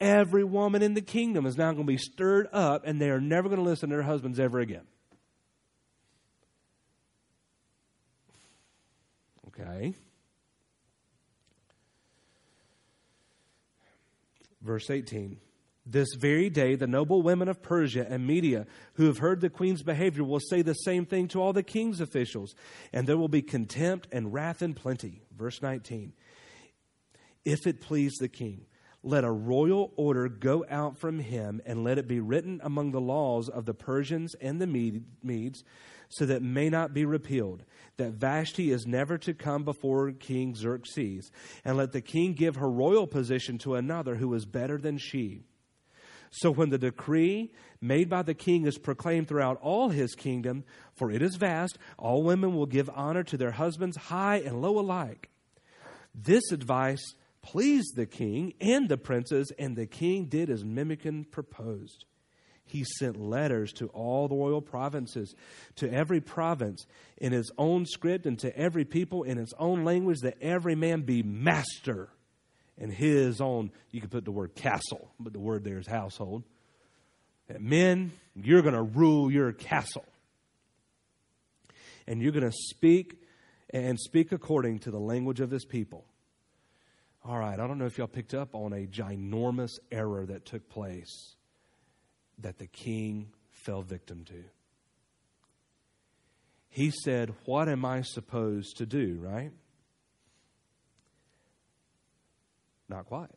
every 0.00 0.44
woman 0.44 0.82
in 0.82 0.94
the 0.94 1.02
kingdom 1.02 1.46
is 1.46 1.56
now 1.56 1.72
going 1.72 1.86
to 1.86 1.92
be 1.92 1.98
stirred 1.98 2.48
up, 2.52 2.82
and 2.84 3.00
they 3.00 3.10
are 3.10 3.20
never 3.20 3.48
going 3.48 3.60
to 3.60 3.68
listen 3.68 3.90
to 3.90 3.96
their 3.96 4.02
husbands 4.02 4.40
ever 4.40 4.58
again. 4.58 4.86
Okay. 9.48 9.94
Verse 14.62 14.90
18. 14.90 15.38
This 15.86 16.08
very 16.14 16.50
day, 16.50 16.74
the 16.74 16.86
noble 16.86 17.22
women 17.22 17.48
of 17.48 17.62
Persia 17.62 18.06
and 18.08 18.26
Media 18.26 18.66
who 18.94 19.06
have 19.06 19.18
heard 19.18 19.40
the 19.40 19.50
queen's 19.50 19.82
behavior 19.82 20.22
will 20.22 20.40
say 20.40 20.62
the 20.62 20.74
same 20.74 21.06
thing 21.06 21.26
to 21.28 21.40
all 21.40 21.52
the 21.52 21.62
king's 21.62 22.00
officials, 22.00 22.54
and 22.92 23.06
there 23.06 23.16
will 23.16 23.28
be 23.28 23.42
contempt 23.42 24.06
and 24.12 24.32
wrath 24.32 24.62
in 24.62 24.74
plenty. 24.74 25.22
Verse 25.36 25.62
19. 25.62 26.12
If 27.44 27.66
it 27.66 27.80
please 27.80 28.12
the 28.20 28.28
king, 28.28 28.66
let 29.02 29.24
a 29.24 29.30
royal 29.30 29.92
order 29.96 30.28
go 30.28 30.66
out 30.68 30.98
from 30.98 31.18
him, 31.18 31.62
and 31.64 31.82
let 31.82 31.96
it 31.96 32.06
be 32.06 32.20
written 32.20 32.60
among 32.62 32.92
the 32.92 33.00
laws 33.00 33.48
of 33.48 33.64
the 33.64 33.74
Persians 33.74 34.34
and 34.34 34.60
the 34.60 34.66
Medes 34.66 35.64
so 36.10 36.26
that 36.26 36.42
may 36.42 36.68
not 36.68 36.92
be 36.92 37.04
repealed, 37.04 37.64
that 37.96 38.12
Vashti 38.12 38.70
is 38.70 38.86
never 38.86 39.16
to 39.18 39.32
come 39.32 39.64
before 39.64 40.10
King 40.12 40.54
Xerxes, 40.54 41.30
and 41.64 41.76
let 41.76 41.92
the 41.92 42.00
king 42.00 42.34
give 42.34 42.56
her 42.56 42.68
royal 42.68 43.06
position 43.06 43.58
to 43.58 43.76
another 43.76 44.16
who 44.16 44.34
is 44.34 44.44
better 44.44 44.76
than 44.76 44.98
she. 44.98 45.44
So 46.30 46.50
when 46.50 46.70
the 46.70 46.78
decree 46.78 47.52
made 47.80 48.08
by 48.08 48.22
the 48.22 48.34
king 48.34 48.66
is 48.66 48.78
proclaimed 48.78 49.28
throughout 49.28 49.58
all 49.62 49.88
his 49.88 50.14
kingdom, 50.14 50.64
for 50.94 51.10
it 51.10 51.22
is 51.22 51.36
vast, 51.36 51.78
all 51.96 52.22
women 52.22 52.54
will 52.54 52.66
give 52.66 52.90
honor 52.92 53.24
to 53.24 53.36
their 53.36 53.52
husbands, 53.52 53.96
high 53.96 54.36
and 54.38 54.60
low 54.60 54.78
alike. 54.78 55.30
This 56.14 56.52
advice 56.52 57.14
pleased 57.42 57.96
the 57.96 58.06
king 58.06 58.54
and 58.60 58.88
the 58.88 58.98
princes, 58.98 59.52
and 59.58 59.76
the 59.76 59.86
king 59.86 60.26
did 60.26 60.50
as 60.50 60.64
Memucan 60.64 61.30
proposed 61.30 62.04
he 62.70 62.84
sent 62.84 63.20
letters 63.20 63.72
to 63.74 63.86
all 63.88 64.28
the 64.28 64.34
royal 64.34 64.62
provinces, 64.62 65.34
to 65.76 65.92
every 65.92 66.20
province 66.20 66.86
in 67.18 67.32
his 67.32 67.50
own 67.58 67.86
script, 67.86 68.26
and 68.26 68.38
to 68.38 68.56
every 68.56 68.84
people 68.84 69.24
in 69.24 69.36
his 69.36 69.52
own 69.58 69.84
language, 69.84 70.20
that 70.20 70.38
every 70.40 70.74
man 70.74 71.02
be 71.02 71.22
master 71.22 72.08
in 72.78 72.90
his 72.90 73.40
own, 73.40 73.70
you 73.90 74.00
could 74.00 74.10
put 74.10 74.24
the 74.24 74.30
word 74.30 74.54
castle, 74.54 75.10
but 75.20 75.32
the 75.32 75.38
word 75.38 75.64
there 75.64 75.78
is 75.78 75.86
household. 75.86 76.44
That 77.48 77.60
men, 77.60 78.12
you're 78.34 78.62
going 78.62 78.74
to 78.74 78.82
rule 78.82 79.30
your 79.30 79.52
castle. 79.52 80.06
And 82.06 82.22
you're 82.22 82.32
going 82.32 82.48
to 82.48 82.56
speak 82.56 83.22
and 83.70 83.98
speak 84.00 84.32
according 84.32 84.80
to 84.80 84.90
the 84.90 84.98
language 84.98 85.40
of 85.40 85.50
his 85.50 85.64
people. 85.64 86.04
All 87.24 87.38
right, 87.38 87.60
I 87.60 87.66
don't 87.66 87.78
know 87.78 87.84
if 87.84 87.98
y'all 87.98 88.06
picked 88.06 88.32
up 88.32 88.54
on 88.54 88.72
a 88.72 88.86
ginormous 88.86 89.72
error 89.92 90.24
that 90.26 90.46
took 90.46 90.68
place 90.70 91.36
that 92.42 92.58
the 92.58 92.66
king 92.66 93.30
fell 93.50 93.82
victim 93.82 94.24
to. 94.24 94.44
He 96.68 96.90
said, 97.04 97.34
What 97.44 97.68
am 97.68 97.84
I 97.84 98.02
supposed 98.02 98.76
to 98.78 98.86
do, 98.86 99.18
right? 99.20 99.52
Not 102.88 103.06
quite. 103.06 103.30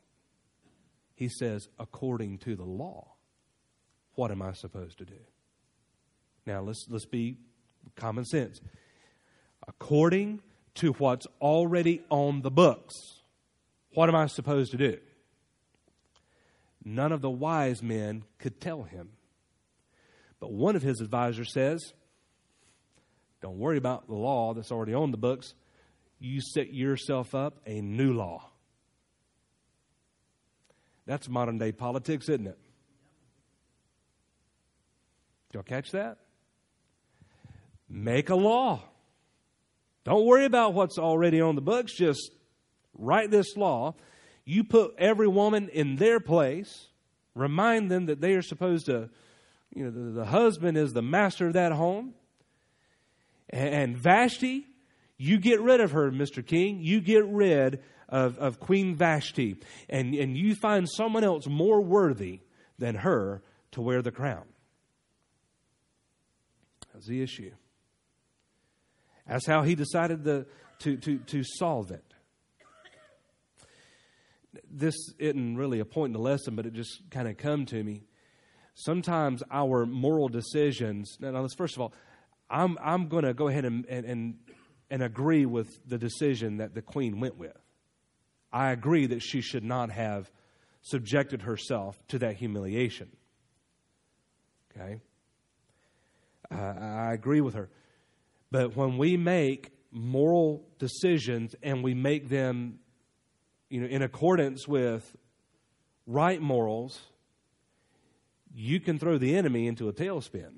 He 1.15 1.29
says, 1.29 1.67
According 1.79 2.39
to 2.39 2.55
the 2.55 2.63
law, 2.63 3.13
what 4.15 4.31
am 4.31 4.41
I 4.41 4.53
supposed 4.53 4.99
to 4.99 5.05
do? 5.05 5.19
Now, 6.45 6.61
let's, 6.61 6.85
let's 6.89 7.05
be 7.05 7.37
common 7.95 8.25
sense. 8.25 8.59
According 9.67 10.41
to 10.75 10.93
what's 10.93 11.25
already 11.41 12.01
on 12.09 12.41
the 12.41 12.51
books, 12.51 12.93
what 13.93 14.09
am 14.09 14.15
I 14.15 14.27
supposed 14.27 14.71
to 14.71 14.77
do? 14.77 14.97
None 16.85 17.11
of 17.11 17.21
the 17.21 17.29
wise 17.29 17.81
men 17.81 18.23
could 18.39 18.59
tell 18.59 18.83
him. 18.83 19.09
But 20.39 20.51
one 20.51 20.75
of 20.75 20.81
his 20.81 20.99
advisors 20.99 21.53
says, 21.53 21.81
Don't 23.41 23.57
worry 23.57 23.77
about 23.77 24.07
the 24.07 24.15
law 24.15 24.53
that's 24.53 24.71
already 24.71 24.93
on 24.93 25.11
the 25.11 25.17
books. 25.17 25.53
You 26.19 26.41
set 26.41 26.73
yourself 26.73 27.33
up 27.33 27.61
a 27.65 27.81
new 27.81 28.13
law. 28.13 28.49
That's 31.05 31.27
modern 31.29 31.57
day 31.57 31.71
politics, 31.71 32.29
isn't 32.29 32.47
it? 32.47 32.57
Y'all 35.53 35.63
catch 35.63 35.91
that? 35.91 36.17
Make 37.87 38.29
a 38.29 38.35
law. 38.35 38.81
Don't 40.03 40.25
worry 40.25 40.45
about 40.45 40.73
what's 40.73 40.97
already 40.97 41.39
on 41.39 41.55
the 41.55 41.61
books. 41.61 41.95
Just 41.95 42.31
write 42.97 43.31
this 43.31 43.55
law 43.55 43.95
you 44.45 44.63
put 44.63 44.95
every 44.97 45.27
woman 45.27 45.69
in 45.69 45.95
their 45.95 46.19
place, 46.19 46.87
remind 47.35 47.89
them 47.89 48.07
that 48.07 48.21
they 48.21 48.33
are 48.33 48.41
supposed 48.41 48.87
to, 48.87 49.09
you 49.73 49.85
know, 49.85 49.91
the, 49.91 50.11
the 50.11 50.25
husband 50.25 50.77
is 50.77 50.93
the 50.93 51.01
master 51.01 51.47
of 51.47 51.53
that 51.53 51.71
home. 51.71 52.13
And, 53.49 53.73
and 53.73 53.97
Vashti, 53.97 54.67
you 55.17 55.37
get 55.37 55.61
rid 55.61 55.79
of 55.79 55.91
her, 55.91 56.11
Mr. 56.11 56.45
King. 56.45 56.79
You 56.81 56.99
get 56.99 57.25
rid 57.25 57.81
of, 58.09 58.37
of 58.37 58.59
Queen 58.59 58.95
Vashti. 58.95 59.55
And, 59.89 60.13
and 60.13 60.37
you 60.37 60.55
find 60.55 60.89
someone 60.89 61.23
else 61.23 61.47
more 61.47 61.81
worthy 61.81 62.41
than 62.77 62.95
her 62.95 63.41
to 63.71 63.81
wear 63.81 64.01
the 64.01 64.11
crown. 64.11 64.43
That's 66.93 67.07
the 67.07 67.21
issue. 67.21 67.51
That's 69.27 69.47
how 69.47 69.63
he 69.63 69.75
decided 69.75 70.25
to, 70.25 70.45
to, 70.79 70.97
to, 70.97 71.17
to 71.17 71.43
solve 71.43 71.91
it 71.91 72.12
this 74.69 74.95
isn't 75.19 75.57
really 75.57 75.79
a 75.79 75.85
point 75.85 76.09
in 76.09 76.13
the 76.13 76.19
lesson, 76.19 76.55
but 76.55 76.65
it 76.65 76.73
just 76.73 77.01
kind 77.09 77.27
of 77.27 77.37
come 77.37 77.65
to 77.67 77.83
me. 77.83 78.03
Sometimes 78.75 79.43
our 79.51 79.85
moral 79.85 80.29
decisions. 80.29 81.17
Now, 81.19 81.29
let's 81.41 81.55
first 81.55 81.75
of 81.75 81.81
all, 81.81 81.93
I'm 82.49 82.77
I'm 82.81 83.07
going 83.07 83.23
to 83.23 83.33
go 83.33 83.47
ahead 83.47 83.65
and 83.65 83.85
and 83.85 84.35
and 84.89 85.03
agree 85.03 85.45
with 85.45 85.87
the 85.87 85.97
decision 85.97 86.57
that 86.57 86.73
the 86.73 86.81
queen 86.81 87.19
went 87.19 87.37
with. 87.37 87.57
I 88.51 88.71
agree 88.71 89.07
that 89.07 89.21
she 89.21 89.41
should 89.41 89.63
not 89.63 89.89
have 89.89 90.31
subjected 90.81 91.43
herself 91.43 91.97
to 92.09 92.19
that 92.19 92.35
humiliation. 92.35 93.09
Okay? 94.71 94.99
Uh, 96.51 96.55
I 96.55 97.13
agree 97.13 97.41
with 97.41 97.55
her. 97.55 97.69
But 98.51 98.75
when 98.75 98.97
we 98.97 99.17
make 99.17 99.71
moral 99.91 100.67
decisions 100.77 101.55
and 101.63 101.83
we 101.83 101.93
make 101.93 102.29
them 102.29 102.79
you 103.73 103.81
know, 103.81 103.87
in 103.87 104.03
accordance 104.03 104.67
with 104.67 105.15
right 106.05 106.39
morals, 106.39 107.01
you 108.53 108.79
can 108.79 108.99
throw 108.99 109.17
the 109.17 109.35
enemy 109.35 109.65
into 109.65 109.89
a 109.89 109.93
tailspin. 109.93 110.57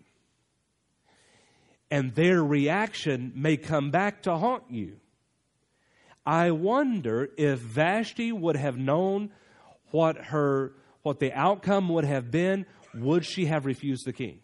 And 1.89 2.13
their 2.13 2.43
reaction 2.43 3.31
may 3.34 3.55
come 3.55 3.89
back 3.89 4.24
to 4.24 4.36
haunt 4.36 4.63
you. 4.69 4.98
I 6.25 6.51
wonder 6.51 7.29
if 7.38 7.60
Vashti 7.60 8.34
would 8.34 8.57
have 8.57 8.75
known 8.77 9.31
what 9.91 10.17
her 10.17 10.74
what 11.03 11.22
the 11.22 11.31
outcome 11.31 11.88
would 11.88 12.03
have 12.03 12.29
been, 12.29 12.65
would 12.93 13.24
she 13.25 13.45
have 13.45 13.65
refused 13.65 14.05
the 14.05 14.12
king? 14.12 14.41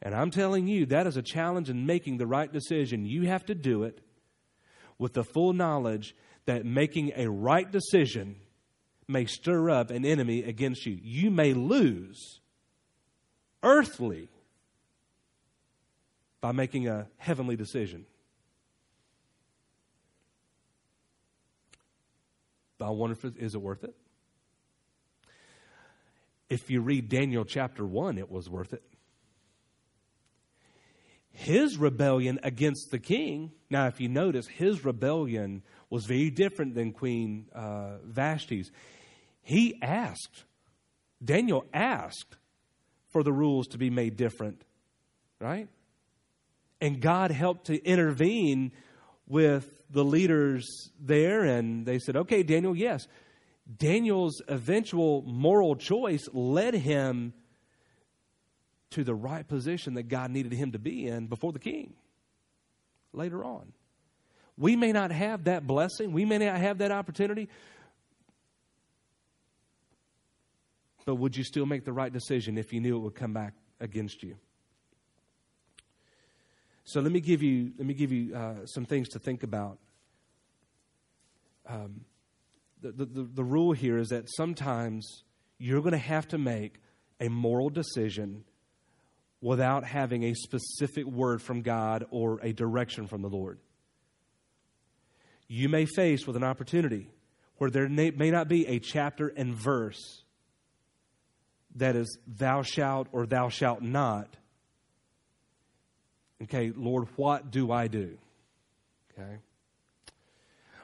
And 0.00 0.14
I'm 0.14 0.30
telling 0.30 0.68
you, 0.68 0.86
that 0.86 1.06
is 1.06 1.18
a 1.18 1.22
challenge 1.22 1.68
in 1.68 1.84
making 1.84 2.16
the 2.16 2.26
right 2.26 2.50
decision. 2.50 3.04
You 3.04 3.26
have 3.26 3.44
to 3.44 3.54
do 3.54 3.82
it 3.82 4.00
with 5.02 5.14
the 5.14 5.24
full 5.24 5.52
knowledge 5.52 6.14
that 6.46 6.64
making 6.64 7.10
a 7.16 7.28
right 7.28 7.72
decision 7.72 8.36
may 9.08 9.24
stir 9.24 9.68
up 9.68 9.90
an 9.90 10.04
enemy 10.04 10.44
against 10.44 10.86
you. 10.86 10.96
You 11.02 11.28
may 11.28 11.54
lose 11.54 12.38
earthly 13.64 14.28
by 16.40 16.52
making 16.52 16.86
a 16.86 17.08
heavenly 17.16 17.56
decision. 17.56 18.06
But 22.78 22.86
I 22.86 22.90
wonder 22.90 23.14
if 23.14 23.24
it, 23.24 23.36
is 23.38 23.56
it 23.56 23.60
worth 23.60 23.82
it? 23.82 23.96
If 26.48 26.70
you 26.70 26.80
read 26.80 27.08
Daniel 27.08 27.44
chapter 27.44 27.84
1, 27.84 28.18
it 28.18 28.30
was 28.30 28.48
worth 28.48 28.72
it. 28.72 28.84
His 31.32 31.78
rebellion 31.78 32.38
against 32.42 32.90
the 32.90 32.98
king, 32.98 33.52
now, 33.70 33.86
if 33.86 34.00
you 34.00 34.08
notice, 34.08 34.46
his 34.46 34.84
rebellion 34.84 35.62
was 35.88 36.04
very 36.04 36.30
different 36.30 36.74
than 36.74 36.92
Queen 36.92 37.46
uh, 37.54 37.96
Vashti's. 38.06 38.70
He 39.40 39.78
asked, 39.82 40.44
Daniel 41.24 41.64
asked 41.72 42.36
for 43.08 43.22
the 43.22 43.32
rules 43.32 43.68
to 43.68 43.78
be 43.78 43.90
made 43.90 44.16
different, 44.16 44.62
right? 45.40 45.68
And 46.80 47.00
God 47.00 47.30
helped 47.30 47.66
to 47.66 47.82
intervene 47.82 48.72
with 49.26 49.82
the 49.90 50.04
leaders 50.04 50.90
there, 51.00 51.44
and 51.44 51.86
they 51.86 51.98
said, 51.98 52.16
okay, 52.16 52.42
Daniel, 52.42 52.76
yes. 52.76 53.06
Daniel's 53.78 54.42
eventual 54.48 55.22
moral 55.22 55.76
choice 55.76 56.28
led 56.32 56.74
him 56.74 57.32
to 58.92 59.04
the 59.04 59.14
right 59.14 59.46
position 59.46 59.94
that 59.94 60.04
God 60.04 60.30
needed 60.30 60.52
him 60.52 60.72
to 60.72 60.78
be 60.78 61.06
in 61.06 61.26
before 61.26 61.52
the 61.52 61.58
king 61.58 61.94
later 63.12 63.44
on. 63.44 63.72
We 64.56 64.76
may 64.76 64.92
not 64.92 65.10
have 65.10 65.44
that 65.44 65.66
blessing, 65.66 66.12
we 66.12 66.24
may 66.24 66.38
not 66.38 66.56
have 66.58 66.78
that 66.78 66.92
opportunity, 66.92 67.48
but 71.04 71.16
would 71.16 71.36
you 71.36 71.44
still 71.44 71.66
make 71.66 71.84
the 71.84 71.92
right 71.92 72.12
decision 72.12 72.58
if 72.58 72.72
you 72.72 72.80
knew 72.80 72.96
it 72.96 73.00
would 73.00 73.14
come 73.14 73.32
back 73.32 73.54
against 73.80 74.22
you? 74.22 74.36
So 76.84 77.00
let 77.00 77.12
me 77.12 77.20
give 77.20 77.42
you 77.42 77.72
let 77.78 77.86
me 77.86 77.94
give 77.94 78.12
you 78.12 78.34
uh, 78.34 78.66
some 78.66 78.84
things 78.84 79.08
to 79.10 79.18
think 79.18 79.42
about. 79.42 79.78
Um, 81.66 82.02
the, 82.80 82.92
the, 82.92 83.28
the 83.34 83.44
rule 83.44 83.72
here 83.72 83.98
is 83.98 84.08
that 84.08 84.24
sometimes 84.28 85.22
you're 85.58 85.80
going 85.80 85.92
to 85.92 85.98
have 85.98 86.26
to 86.28 86.38
make 86.38 86.80
a 87.20 87.28
moral 87.28 87.70
decision 87.70 88.44
without 89.42 89.84
having 89.84 90.24
a 90.24 90.34
specific 90.34 91.04
word 91.04 91.42
from 91.42 91.60
God 91.60 92.06
or 92.10 92.40
a 92.42 92.54
direction 92.54 93.06
from 93.06 93.20
the 93.20 93.28
Lord. 93.28 93.58
You 95.48 95.68
may 95.68 95.84
face 95.84 96.26
with 96.26 96.36
an 96.36 96.44
opportunity 96.44 97.10
where 97.58 97.68
there 97.68 97.88
may 97.88 98.30
not 98.30 98.48
be 98.48 98.66
a 98.66 98.78
chapter 98.78 99.28
and 99.28 99.54
verse 99.54 100.22
that 101.74 101.96
is 101.96 102.18
thou 102.26 102.62
shalt 102.62 103.08
or 103.12 103.26
thou 103.26 103.50
shalt 103.50 103.82
not 103.82 104.36
Okay, 106.42 106.72
Lord, 106.74 107.06
what 107.16 107.50
do 107.50 107.70
I 107.70 107.86
do? 107.86 108.18
Okay. 109.12 109.38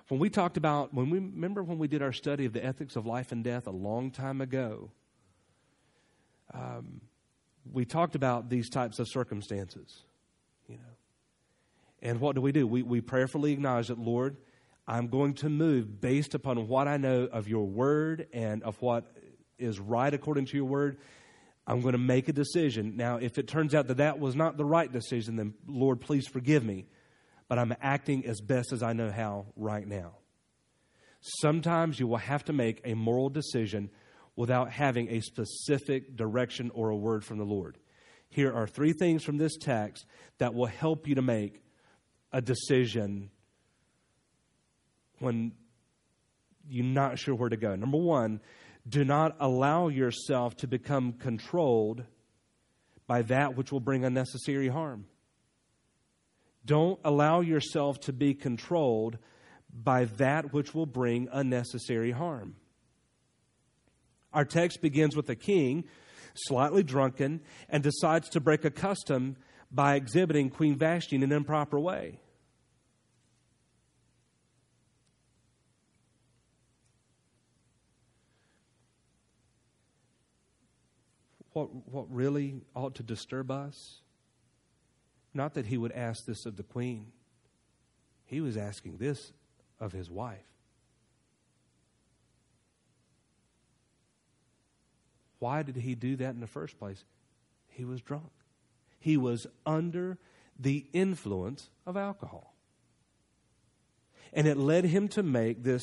When 0.08 0.20
we 0.20 0.30
talked 0.30 0.56
about, 0.56 0.94
when 0.94 1.10
we 1.10 1.18
remember 1.18 1.62
when 1.62 1.78
we 1.78 1.88
did 1.88 2.00
our 2.00 2.12
study 2.12 2.44
of 2.44 2.52
the 2.52 2.64
ethics 2.64 2.96
of 2.96 3.06
life 3.06 3.32
and 3.32 3.42
death 3.42 3.66
a 3.66 3.72
long 3.72 4.10
time 4.10 4.40
ago, 4.40 4.90
um, 6.54 7.00
we 7.72 7.84
talked 7.84 8.14
about 8.14 8.48
these 8.48 8.68
types 8.68 8.98
of 8.98 9.08
circumstances, 9.08 10.02
you 10.68 10.76
know. 10.76 10.82
And 12.00 12.20
what 12.20 12.34
do 12.34 12.40
we 12.40 12.52
do? 12.52 12.66
We, 12.66 12.82
we 12.82 13.00
prayerfully 13.00 13.52
acknowledge 13.52 13.88
that, 13.88 13.98
Lord, 13.98 14.36
I'm 14.86 15.08
going 15.08 15.34
to 15.34 15.48
move 15.48 16.00
based 16.00 16.34
upon 16.34 16.68
what 16.68 16.88
I 16.88 16.96
know 16.96 17.28
of 17.30 17.48
your 17.48 17.66
word 17.66 18.26
and 18.32 18.62
of 18.62 18.80
what 18.80 19.04
is 19.58 19.78
right 19.78 20.12
according 20.12 20.46
to 20.46 20.56
your 20.56 20.66
word. 20.66 20.98
I'm 21.66 21.82
going 21.82 21.92
to 21.92 21.98
make 21.98 22.28
a 22.28 22.32
decision. 22.32 22.96
Now, 22.96 23.16
if 23.16 23.36
it 23.36 23.46
turns 23.46 23.74
out 23.74 23.88
that 23.88 23.98
that 23.98 24.18
was 24.18 24.34
not 24.34 24.56
the 24.56 24.64
right 24.64 24.90
decision, 24.90 25.36
then 25.36 25.54
Lord, 25.66 26.00
please 26.00 26.26
forgive 26.26 26.64
me. 26.64 26.86
But 27.48 27.58
I'm 27.58 27.74
acting 27.82 28.24
as 28.26 28.40
best 28.40 28.72
as 28.72 28.82
I 28.82 28.92
know 28.94 29.10
how 29.10 29.46
right 29.56 29.86
now. 29.86 30.12
Sometimes 31.20 31.98
you 31.98 32.06
will 32.06 32.18
have 32.18 32.44
to 32.44 32.52
make 32.52 32.80
a 32.84 32.94
moral 32.94 33.28
decision 33.28 33.90
without 34.38 34.70
having 34.70 35.10
a 35.10 35.20
specific 35.20 36.14
direction 36.14 36.70
or 36.72 36.90
a 36.90 36.96
word 36.96 37.24
from 37.24 37.38
the 37.38 37.44
Lord. 37.44 37.76
Here 38.28 38.54
are 38.54 38.68
three 38.68 38.92
things 38.92 39.24
from 39.24 39.36
this 39.36 39.56
text 39.56 40.06
that 40.38 40.54
will 40.54 40.66
help 40.66 41.08
you 41.08 41.16
to 41.16 41.22
make 41.22 41.60
a 42.32 42.40
decision 42.40 43.30
when 45.18 45.50
you're 46.68 46.84
not 46.84 47.18
sure 47.18 47.34
where 47.34 47.48
to 47.48 47.56
go. 47.56 47.74
Number 47.74 47.98
one, 47.98 48.40
do 48.88 49.04
not 49.04 49.34
allow 49.40 49.88
yourself 49.88 50.56
to 50.58 50.68
become 50.68 51.14
controlled 51.14 52.04
by 53.08 53.22
that 53.22 53.56
which 53.56 53.72
will 53.72 53.80
bring 53.80 54.04
unnecessary 54.04 54.68
harm. 54.68 55.06
Don't 56.64 57.00
allow 57.04 57.40
yourself 57.40 57.98
to 58.02 58.12
be 58.12 58.34
controlled 58.34 59.18
by 59.72 60.04
that 60.04 60.52
which 60.52 60.76
will 60.76 60.86
bring 60.86 61.28
unnecessary 61.32 62.12
harm. 62.12 62.54
Our 64.32 64.44
text 64.44 64.80
begins 64.80 65.16
with 65.16 65.28
a 65.30 65.34
king, 65.34 65.84
slightly 66.34 66.82
drunken, 66.82 67.40
and 67.68 67.82
decides 67.82 68.28
to 68.30 68.40
break 68.40 68.64
a 68.64 68.70
custom 68.70 69.36
by 69.70 69.94
exhibiting 69.96 70.50
Queen 70.50 70.76
Vashti 70.76 71.16
in 71.16 71.22
an 71.22 71.32
improper 71.32 71.78
way. 71.78 72.20
what, 81.58 81.74
what 81.86 82.06
really 82.10 82.60
ought 82.76 82.94
to 82.96 83.02
disturb 83.02 83.50
us? 83.50 84.00
Not 85.34 85.54
that 85.54 85.66
he 85.66 85.76
would 85.76 85.92
ask 85.92 86.24
this 86.24 86.46
of 86.46 86.56
the 86.56 86.62
queen, 86.62 87.12
he 88.26 88.40
was 88.40 88.56
asking 88.56 88.98
this 88.98 89.32
of 89.80 89.92
his 89.92 90.08
wife. 90.08 90.47
Why 95.38 95.62
did 95.62 95.76
he 95.76 95.94
do 95.94 96.16
that 96.16 96.34
in 96.34 96.40
the 96.40 96.46
first 96.46 96.78
place? 96.78 97.04
He 97.68 97.84
was 97.84 98.00
drunk. 98.00 98.30
He 98.98 99.16
was 99.16 99.46
under 99.64 100.18
the 100.58 100.86
influence 100.92 101.70
of 101.86 101.96
alcohol. 101.96 102.54
And 104.32 104.46
it 104.46 104.56
led 104.56 104.84
him 104.84 105.08
to 105.08 105.22
make 105.22 105.62
this 105.62 105.82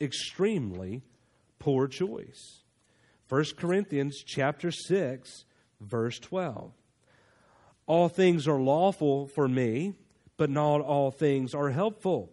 extremely 0.00 1.02
poor 1.58 1.88
choice. 1.88 2.62
1 3.28 3.44
Corinthians 3.56 4.22
chapter 4.24 4.70
6 4.70 5.44
verse 5.80 6.18
12. 6.18 6.72
All 7.86 8.08
things 8.08 8.46
are 8.46 8.60
lawful 8.60 9.26
for 9.28 9.48
me, 9.48 9.94
but 10.36 10.50
not 10.50 10.80
all 10.80 11.10
things 11.10 11.54
are 11.54 11.70
helpful. 11.70 12.30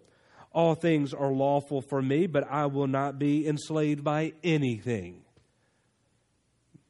All 0.51 0.75
things 0.75 1.13
are 1.13 1.31
lawful 1.31 1.81
for 1.81 2.01
me, 2.01 2.27
but 2.27 2.49
I 2.49 2.65
will 2.65 2.87
not 2.87 3.19
be 3.19 3.47
enslaved 3.47 4.03
by 4.03 4.33
anything. 4.43 5.24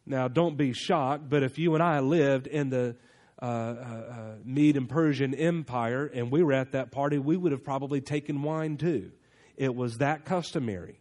Now, 0.05 0.27
don't 0.27 0.55
be 0.55 0.73
shocked, 0.73 1.29
but 1.29 1.43
if 1.43 1.57
you 1.57 1.73
and 1.73 1.83
I 1.83 1.99
lived 1.99 2.47
in 2.47 2.69
the 2.69 2.95
uh, 3.41 3.45
uh, 3.45 3.47
uh, 3.47 4.35
Mede 4.45 4.77
and 4.77 4.87
Persian 4.87 5.33
Empire 5.33 6.05
and 6.05 6.31
we 6.31 6.43
were 6.43 6.53
at 6.53 6.71
that 6.73 6.91
party, 6.91 7.17
we 7.17 7.35
would 7.35 7.51
have 7.51 7.63
probably 7.63 8.01
taken 8.01 8.43
wine 8.43 8.77
too. 8.77 9.11
It 9.57 9.75
was 9.75 9.97
that 9.97 10.25
customary. 10.25 10.99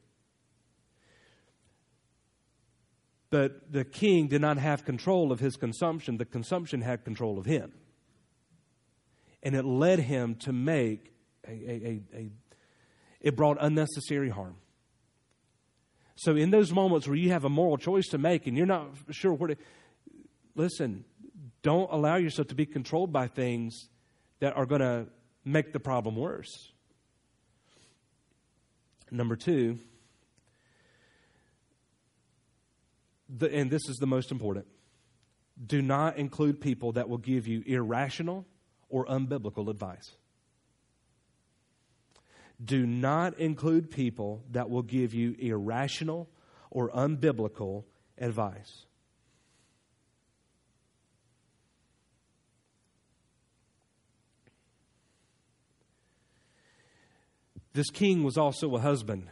But 3.30 3.72
the 3.72 3.84
king 3.84 4.28
did 4.28 4.40
not 4.40 4.58
have 4.58 4.84
control 4.84 5.32
of 5.32 5.40
his 5.40 5.56
consumption, 5.56 6.16
the 6.16 6.24
consumption 6.24 6.80
had 6.80 7.04
control 7.04 7.38
of 7.38 7.46
him. 7.46 7.72
and 9.44 9.54
it 9.54 9.64
led 9.64 10.00
him 10.00 10.34
to 10.36 10.52
make 10.52 11.12
a, 11.46 11.50
a, 11.50 12.02
a, 12.14 12.18
a 12.18 12.30
it 13.20 13.36
brought 13.36 13.58
unnecessary 13.60 14.30
harm. 14.30 14.56
So, 16.16 16.37
in 16.37 16.50
those 16.50 16.72
moments 16.72 17.09
where 17.09 17.16
you 17.16 17.31
have 17.31 17.44
a 17.44 17.48
moral 17.48 17.77
choice 17.77 18.07
to 18.09 18.18
make 18.18 18.46
and 18.46 18.57
you're 18.57 18.66
not 18.66 18.88
sure 19.11 19.33
where 19.33 19.48
to 19.48 19.57
listen, 20.55 21.05
don't 21.62 21.90
allow 21.90 22.16
yourself 22.16 22.48
to 22.48 22.55
be 22.55 22.66
controlled 22.66 23.12
by 23.12 23.27
things 23.27 23.88
that 24.40 24.57
are 24.57 24.66
going 24.66 24.81
to 24.81 25.07
make 25.44 25.72
the 25.72 25.81
problem 25.81 26.16
worse. 26.16 26.72
Number 29.11 29.37
two, 29.37 29.79
the, 33.29 33.53
and 33.53 33.70
this 33.70 33.88
is 33.88 33.96
the 33.96 34.07
most 34.07 34.31
important 34.31 34.66
do 35.66 35.81
not 35.81 36.16
include 36.16 36.61
people 36.61 36.92
that 36.92 37.09
will 37.09 37.18
give 37.18 37.46
you 37.46 37.62
irrational 37.66 38.44
or 38.88 39.07
unbiblical 39.07 39.68
advice. 39.68 40.16
Do 42.62 42.86
not 42.86 43.38
include 43.38 43.90
people 43.90 44.44
that 44.52 44.70
will 44.70 44.82
give 44.82 45.14
you 45.14 45.34
irrational 45.38 46.28
or 46.70 46.90
unbiblical 46.90 47.84
advice. 48.18 48.86
This 57.72 57.90
king 57.90 58.22
was 58.22 58.36
also 58.36 58.74
a 58.76 58.80
husband. 58.80 59.28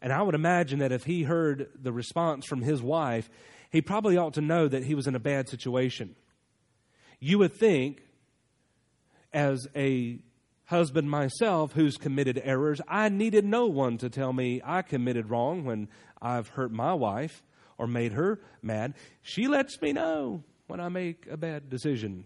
And 0.00 0.12
I 0.12 0.22
would 0.22 0.34
imagine 0.34 0.80
that 0.80 0.92
if 0.92 1.04
he 1.04 1.22
heard 1.22 1.68
the 1.80 1.92
response 1.92 2.46
from 2.46 2.62
his 2.62 2.82
wife, 2.82 3.30
he 3.70 3.80
probably 3.80 4.16
ought 4.16 4.34
to 4.34 4.40
know 4.40 4.66
that 4.66 4.84
he 4.84 4.94
was 4.94 5.06
in 5.06 5.14
a 5.14 5.20
bad 5.20 5.48
situation. 5.48 6.16
You 7.20 7.38
would 7.38 7.54
think, 7.54 8.02
as 9.32 9.68
a 9.76 10.18
husband 10.72 11.08
myself 11.10 11.74
who's 11.74 11.96
committed 11.96 12.40
errors, 12.42 12.80
I 12.88 13.08
needed 13.10 13.44
no 13.44 13.66
one 13.66 13.98
to 13.98 14.10
tell 14.10 14.32
me 14.32 14.60
I 14.64 14.82
committed 14.82 15.30
wrong 15.30 15.64
when 15.64 15.88
I've 16.20 16.48
hurt 16.48 16.72
my 16.72 16.94
wife 16.94 17.42
or 17.78 17.86
made 17.86 18.12
her 18.12 18.40
mad. 18.62 18.94
She 19.20 19.46
lets 19.46 19.80
me 19.80 19.92
know 19.92 20.42
when 20.66 20.80
I 20.80 20.88
make 20.88 21.26
a 21.30 21.36
bad 21.36 21.68
decision. 21.68 22.24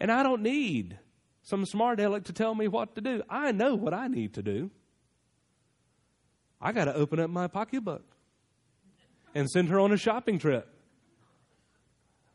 And 0.00 0.10
I 0.10 0.22
don't 0.22 0.42
need 0.42 0.98
some 1.42 1.66
smart 1.66 2.00
aleck 2.00 2.24
to 2.24 2.32
tell 2.32 2.54
me 2.54 2.68
what 2.68 2.94
to 2.94 3.00
do. 3.00 3.22
I 3.28 3.52
know 3.52 3.74
what 3.74 3.92
I 3.92 4.08
need 4.08 4.34
to 4.34 4.42
do. 4.42 4.70
I 6.60 6.72
got 6.72 6.86
to 6.86 6.94
open 6.94 7.20
up 7.20 7.28
my 7.28 7.46
pocketbook 7.46 8.04
and 9.34 9.50
send 9.50 9.68
her 9.68 9.78
on 9.78 9.92
a 9.92 9.98
shopping 9.98 10.38
trip. 10.38 10.66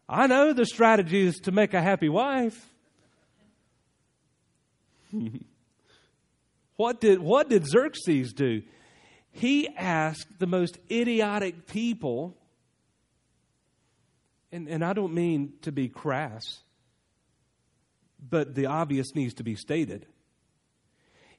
I 0.08 0.28
know 0.28 0.54
the 0.54 0.66
strategies 0.66 1.40
to 1.42 1.52
make 1.52 1.74
a 1.74 1.82
happy 1.82 2.10
wife. 2.10 2.70
what 6.76 7.02
did 7.02 7.20
what 7.20 7.50
did 7.50 7.68
Xerxes 7.68 8.34
do? 8.34 8.62
He 9.32 9.68
asked 9.68 10.40
the 10.40 10.48
most 10.48 10.78
idiotic 10.90 11.68
people, 11.68 12.36
and, 14.52 14.68
and 14.68 14.84
I 14.84 14.94
don't 14.94 15.14
mean 15.14 15.54
to 15.62 15.72
be 15.72 15.88
crass, 15.88 16.60
but 18.20 18.56
the 18.56 18.66
obvious 18.66 19.14
needs 19.16 19.36
to 19.36 19.44
be 19.44 19.56
stated. 19.56 20.08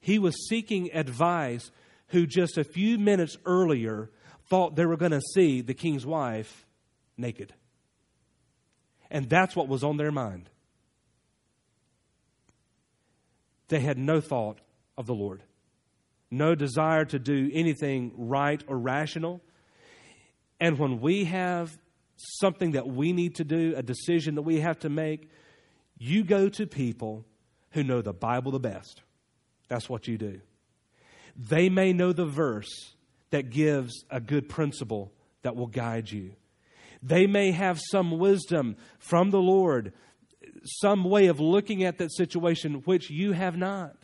He 0.00 0.18
was 0.18 0.48
seeking 0.48 0.90
advice 0.94 1.70
who 2.08 2.26
just 2.26 2.56
a 2.56 2.64
few 2.64 2.98
minutes 2.98 3.36
earlier 3.44 4.10
thought 4.48 4.76
they 4.76 4.86
were 4.86 4.96
going 4.96 5.12
to 5.12 5.20
see 5.34 5.60
the 5.60 5.74
king's 5.74 6.06
wife 6.06 6.66
naked. 7.16 7.52
And 9.10 9.28
that's 9.28 9.54
what 9.54 9.68
was 9.68 9.84
on 9.84 9.96
their 9.96 10.12
mind. 10.12 10.48
They 13.70 13.80
had 13.80 13.98
no 13.98 14.20
thought 14.20 14.60
of 14.98 15.06
the 15.06 15.14
Lord, 15.14 15.42
no 16.30 16.54
desire 16.54 17.04
to 17.06 17.18
do 17.18 17.50
anything 17.54 18.12
right 18.16 18.62
or 18.66 18.76
rational. 18.76 19.40
And 20.60 20.78
when 20.78 21.00
we 21.00 21.24
have 21.24 21.78
something 22.16 22.72
that 22.72 22.86
we 22.86 23.12
need 23.12 23.36
to 23.36 23.44
do, 23.44 23.72
a 23.76 23.82
decision 23.82 24.34
that 24.34 24.42
we 24.42 24.60
have 24.60 24.80
to 24.80 24.90
make, 24.90 25.30
you 25.98 26.24
go 26.24 26.48
to 26.48 26.66
people 26.66 27.24
who 27.70 27.84
know 27.84 28.02
the 28.02 28.12
Bible 28.12 28.52
the 28.52 28.58
best. 28.58 29.02
That's 29.68 29.88
what 29.88 30.08
you 30.08 30.18
do. 30.18 30.40
They 31.36 31.68
may 31.68 31.92
know 31.92 32.12
the 32.12 32.26
verse 32.26 32.94
that 33.30 33.50
gives 33.50 34.04
a 34.10 34.20
good 34.20 34.48
principle 34.48 35.12
that 35.42 35.54
will 35.54 35.68
guide 35.68 36.10
you. 36.10 36.32
They 37.02 37.26
may 37.28 37.52
have 37.52 37.80
some 37.90 38.18
wisdom 38.18 38.76
from 38.98 39.30
the 39.30 39.38
Lord, 39.38 39.92
some 40.64 41.04
way 41.04 41.26
of 41.26 41.40
looking 41.40 41.84
at 41.84 41.98
that 41.98 42.12
situation 42.12 42.82
which 42.84 43.10
you 43.10 43.32
have 43.32 43.56
not. 43.56 43.96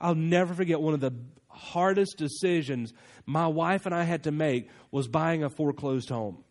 I'll 0.00 0.14
never 0.14 0.52
forget 0.54 0.80
one 0.80 0.94
of 0.94 1.00
the 1.00 1.14
hardest 1.48 2.16
decisions 2.16 2.92
my 3.26 3.46
wife 3.46 3.86
and 3.86 3.94
I 3.94 4.02
had 4.02 4.24
to 4.24 4.32
make 4.32 4.68
was 4.90 5.06
buying 5.06 5.44
a 5.44 5.50
foreclosed 5.50 6.08
home. 6.08 6.44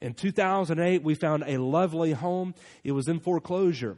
In 0.00 0.12
2008, 0.14 1.02
we 1.02 1.14
found 1.14 1.44
a 1.46 1.56
lovely 1.58 2.12
home. 2.12 2.54
It 2.82 2.92
was 2.92 3.08
in 3.08 3.20
foreclosure. 3.20 3.96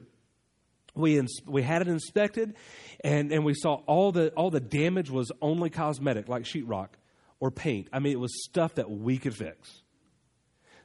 We, 0.94 1.18
ins- 1.18 1.40
we 1.46 1.62
had 1.62 1.82
it 1.82 1.88
inspected, 1.88 2.54
and, 3.02 3.32
and 3.32 3.44
we 3.44 3.54
saw 3.54 3.82
all 3.86 4.12
the, 4.12 4.30
all 4.30 4.50
the 4.50 4.60
damage 4.60 5.10
was 5.10 5.30
only 5.42 5.68
cosmetic, 5.68 6.28
like 6.28 6.44
sheetrock 6.44 6.88
or 7.40 7.50
paint. 7.50 7.88
I 7.92 7.98
mean, 7.98 8.12
it 8.12 8.20
was 8.20 8.44
stuff 8.44 8.76
that 8.76 8.90
we 8.90 9.18
could 9.18 9.34
fix. 9.34 9.82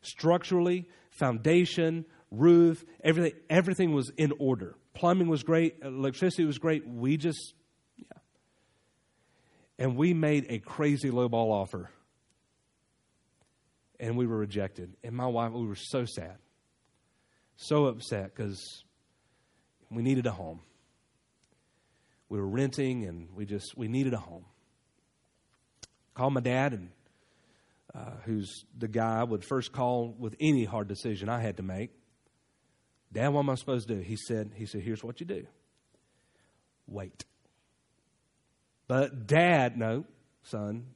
Structurally, 0.02 0.89
foundation, 1.12 2.06
roof, 2.32 2.84
everything, 3.04 3.34
everything 3.50 3.94
was 3.94 4.10
in 4.17 4.34
order. 4.39 4.76
Plumbing 4.94 5.28
was 5.28 5.44
great, 5.44 5.76
electricity 5.84 6.46
was 6.46 6.58
great. 6.58 6.88
We 6.88 7.17
just, 7.17 7.54
yeah. 7.98 8.17
And 9.78 9.96
we 9.96 10.13
made 10.13 10.48
a 10.50 10.60
crazy 10.60 11.10
lowball 11.10 11.52
offer. 11.52 11.89
And 14.00 14.17
we 14.17 14.26
were 14.26 14.38
rejected. 14.38 14.96
And 15.04 15.15
my 15.15 15.28
wife, 15.28 15.52
we 15.52 15.67
were 15.67 15.76
so 15.76 16.06
sad, 16.06 16.38
so 17.56 17.86
upset 17.86 18.34
because 18.36 18.84
we 19.91 20.02
needed 20.02 20.26
a 20.26 20.32
home. 20.32 20.62
We 22.30 22.39
were 22.39 22.48
renting 22.48 23.06
and 23.06 23.28
we 23.36 23.46
just, 23.46 23.78
we 23.78 23.88
needed 23.88 24.13
a 24.13 24.17
home. 24.17 24.46
Called 26.13 26.34
my 26.34 26.41
dad, 26.41 26.74
and 26.74 26.89
uh, 27.94 28.12
who's 28.26 28.65
the 28.78 28.88
guy 28.88 29.20
I 29.20 29.24
would 29.24 29.46
first 29.46 29.72
call 29.72 30.13
with 30.17 30.36
any 30.39 30.65
hard 30.65 30.88
decision 30.88 31.30
I 31.30 31.39
had 31.39 31.58
to 31.58 31.63
make. 31.63 31.91
Dad, 33.12 33.30
what 33.30 33.41
am 33.41 33.50
I 33.50 33.56
supposed 33.56 33.88
to 33.88 33.95
do? 33.95 34.02
He 34.02 34.15
said, 34.15 34.52
he 34.56 34.65
said, 34.65 34.82
here's 34.82 35.04
what 35.04 35.19
you 35.19 35.26
do. 35.26 35.45
Wait. 36.88 37.26
But 38.88 39.28
dad, 39.28 39.78
no, 39.78 40.06
son, 40.43 40.88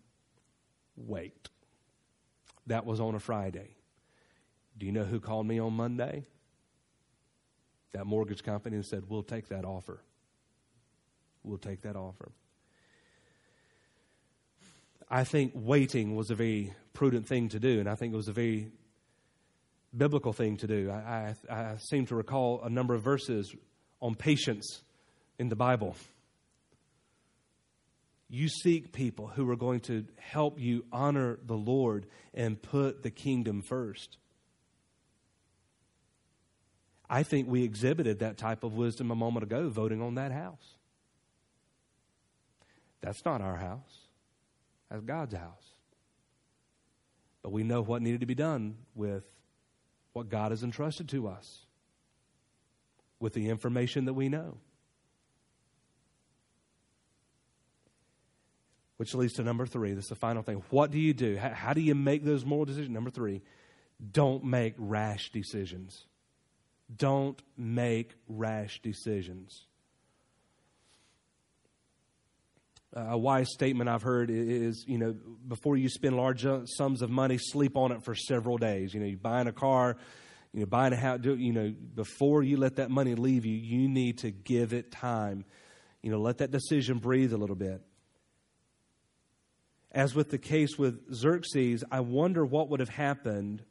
wait. 0.95 1.49
That 2.67 2.85
was 2.85 2.99
on 2.99 3.15
a 3.15 3.19
Friday. 3.19 3.75
Do 4.77 4.85
you 4.85 4.91
know 4.91 5.03
who 5.03 5.19
called 5.19 5.47
me 5.47 5.59
on 5.59 5.73
Monday? 5.73 6.25
that 7.95 8.05
mortgage 8.05 8.43
company 8.43 8.75
and 8.75 8.85
said, 8.85 9.03
We'll 9.07 9.23
take 9.23 9.47
that 9.49 9.63
offer. 9.63 10.01
We'll 11.43 11.57
take 11.57 11.81
that 11.83 11.95
offer. 11.95 12.31
I 15.09 15.23
think 15.23 15.53
waiting 15.55 16.15
was 16.15 16.29
a 16.29 16.35
very 16.35 16.73
prudent 16.93 17.27
thing 17.27 17.49
to 17.49 17.59
do, 17.59 17.79
and 17.79 17.87
I 17.87 17.95
think 17.95 18.13
it 18.13 18.17
was 18.17 18.27
a 18.27 18.33
very 18.33 18.71
biblical 19.97 20.33
thing 20.33 20.57
to 20.57 20.67
do. 20.67 20.91
I, 20.91 21.35
I, 21.49 21.53
I 21.53 21.75
seem 21.77 22.05
to 22.07 22.15
recall 22.15 22.61
a 22.63 22.69
number 22.69 22.93
of 22.93 23.03
verses 23.03 23.53
on 24.01 24.15
patience 24.15 24.81
in 25.39 25.49
the 25.49 25.55
Bible. 25.55 25.95
You 28.29 28.47
seek 28.47 28.91
people 28.91 29.27
who 29.27 29.49
are 29.49 29.55
going 29.55 29.81
to 29.81 30.05
help 30.17 30.59
you 30.59 30.85
honor 30.91 31.39
the 31.45 31.55
Lord 31.55 32.07
and 32.33 32.61
put 32.61 33.03
the 33.03 33.11
kingdom 33.11 33.61
first. 33.61 34.17
I 37.09 37.23
think 37.23 37.47
we 37.47 37.63
exhibited 37.63 38.19
that 38.19 38.37
type 38.37 38.63
of 38.63 38.73
wisdom 38.73 39.11
a 39.11 39.15
moment 39.15 39.43
ago 39.43 39.69
voting 39.69 40.01
on 40.01 40.15
that 40.15 40.31
house. 40.31 40.75
That's 43.01 43.23
not 43.23 43.41
our 43.41 43.57
house, 43.57 44.07
that's 44.89 45.03
God's 45.03 45.35
house. 45.35 45.73
But 47.43 47.51
we 47.51 47.61
know 47.61 47.83
what 47.83 48.01
needed 48.01 48.21
to 48.21 48.25
be 48.25 48.33
done 48.33 48.77
with 48.95 49.23
what 50.15 50.29
God 50.29 50.51
has 50.51 50.63
entrusted 50.63 51.09
to 51.09 51.27
us, 51.27 51.65
with 53.19 53.33
the 53.33 53.49
information 53.49 54.05
that 54.05 54.13
we 54.13 54.29
know. 54.29 54.57
Which 58.95 59.13
leads 59.13 59.33
to 59.33 59.43
number 59.43 59.65
three. 59.65 59.93
This 59.93 60.05
is 60.05 60.09
the 60.09 60.15
final 60.15 60.41
thing. 60.41 60.63
What 60.69 60.89
do 60.89 60.99
you 60.99 61.13
do? 61.13 61.35
How, 61.35 61.49
how 61.49 61.73
do 61.73 61.81
you 61.81 61.95
make 61.95 62.23
those 62.23 62.45
moral 62.45 62.63
decisions? 62.63 62.91
Number 62.91 63.09
three, 63.09 63.41
don't 64.09 64.45
make 64.45 64.75
rash 64.77 65.33
decisions. 65.33 66.05
Don't 66.95 67.41
make 67.57 68.13
rash 68.29 68.81
decisions. 68.81 69.65
A 72.95 73.17
wise 73.17 73.51
statement 73.51 73.89
I've 73.89 74.01
heard 74.01 74.29
is, 74.31 74.85
you 74.87 74.97
know, 74.97 75.15
before 75.47 75.75
you 75.75 75.89
spend 75.89 76.15
large 76.15 76.45
uh, 76.45 76.65
sums 76.65 77.01
of 77.01 77.09
money, 77.09 77.37
sleep 77.37 77.75
on 77.75 77.91
it 77.91 78.03
for 78.03 78.15
several 78.15 78.57
days. 78.57 78.93
You 78.93 79.01
know, 79.01 79.05
you're 79.05 79.17
buying 79.17 79.47
a 79.47 79.51
car, 79.51 79.97
you 80.53 80.61
know, 80.61 80.65
buying 80.65 80.93
a 80.93 80.95
house, 80.95 81.19
do, 81.21 81.35
you 81.35 81.51
know, 81.51 81.73
before 81.93 82.41
you 82.41 82.55
let 82.55 82.77
that 82.77 82.89
money 82.89 83.15
leave 83.15 83.45
you, 83.45 83.55
you 83.55 83.89
need 83.89 84.19
to 84.19 84.31
give 84.31 84.73
it 84.73 84.91
time. 84.91 85.43
You 86.01 86.11
know, 86.11 86.19
let 86.19 86.37
that 86.37 86.51
decision 86.51 86.99
breathe 86.99 87.33
a 87.33 87.37
little 87.37 87.55
bit. 87.55 87.81
As 89.91 90.15
with 90.15 90.29
the 90.29 90.37
case 90.37 90.77
with 90.77 91.13
Xerxes, 91.13 91.83
I 91.91 91.99
wonder 91.99 92.45
what 92.45 92.69
would 92.69 92.79
have 92.79 92.89
happened. 92.89 93.63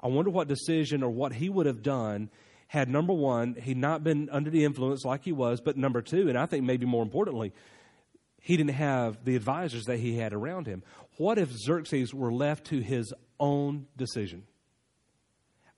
I 0.00 0.08
wonder 0.08 0.30
what 0.30 0.48
decision 0.48 1.02
or 1.02 1.10
what 1.10 1.32
he 1.32 1.48
would 1.48 1.66
have 1.66 1.82
done 1.82 2.30
had 2.68 2.88
number 2.88 3.12
one, 3.12 3.54
he 3.54 3.74
not 3.74 4.02
been 4.02 4.28
under 4.30 4.50
the 4.50 4.64
influence 4.64 5.04
like 5.04 5.24
he 5.24 5.32
was, 5.32 5.60
but 5.60 5.76
number 5.76 6.02
two, 6.02 6.28
and 6.28 6.36
I 6.36 6.46
think 6.46 6.64
maybe 6.64 6.84
more 6.84 7.02
importantly, 7.02 7.52
he 8.46 8.56
didn't 8.56 8.74
have 8.74 9.24
the 9.24 9.34
advisors 9.34 9.86
that 9.86 9.98
he 9.98 10.18
had 10.18 10.32
around 10.32 10.68
him. 10.68 10.84
What 11.16 11.36
if 11.36 11.50
Xerxes 11.50 12.14
were 12.14 12.32
left 12.32 12.66
to 12.66 12.78
his 12.78 13.12
own 13.40 13.88
decision? 13.96 14.44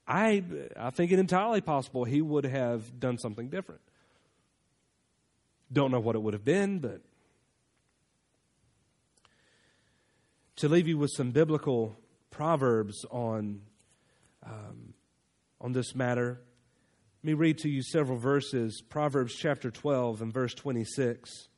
I, 0.07 0.45
I 0.79 0.91
think 0.91 1.11
it 1.11 1.19
entirely 1.19 1.63
possible 1.63 2.05
he 2.05 2.21
would 2.21 2.45
have 2.45 3.01
done 3.01 3.17
something 3.17 3.49
different. 3.49 3.81
Don't 5.73 5.91
know 5.91 5.99
what 5.99 6.15
it 6.15 6.19
would 6.19 6.35
have 6.35 6.45
been, 6.45 6.81
but 6.81 7.01
to 10.57 10.69
leave 10.69 10.87
you 10.87 10.99
with 10.99 11.13
some 11.17 11.31
biblical 11.31 11.99
proverbs 12.29 13.03
on 13.11 13.63
um, 14.45 14.93
on 15.59 15.73
this 15.73 15.95
matter, 15.95 16.43
let 17.23 17.27
me 17.27 17.33
read 17.33 17.57
to 17.61 17.71
you 17.71 17.83
several 17.83 18.19
verses. 18.19 18.83
Proverbs 18.91 19.35
chapter 19.35 19.71
12 19.71 20.21
and 20.21 20.35
verse 20.35 20.53
26. 20.53 21.49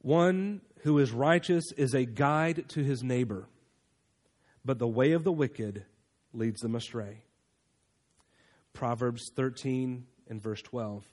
One 0.00 0.60
who 0.82 0.98
is 0.98 1.10
righteous 1.10 1.72
is 1.76 1.94
a 1.94 2.04
guide 2.04 2.68
to 2.68 2.82
his 2.82 3.02
neighbor 3.02 3.48
but 4.68 4.78
the 4.78 4.86
way 4.86 5.12
of 5.12 5.24
the 5.24 5.32
wicked 5.32 5.86
leads 6.34 6.60
them 6.60 6.74
astray. 6.74 7.22
Proverbs 8.74 9.30
13 9.34 10.04
and 10.28 10.42
verse 10.42 10.60
12. 10.60 11.08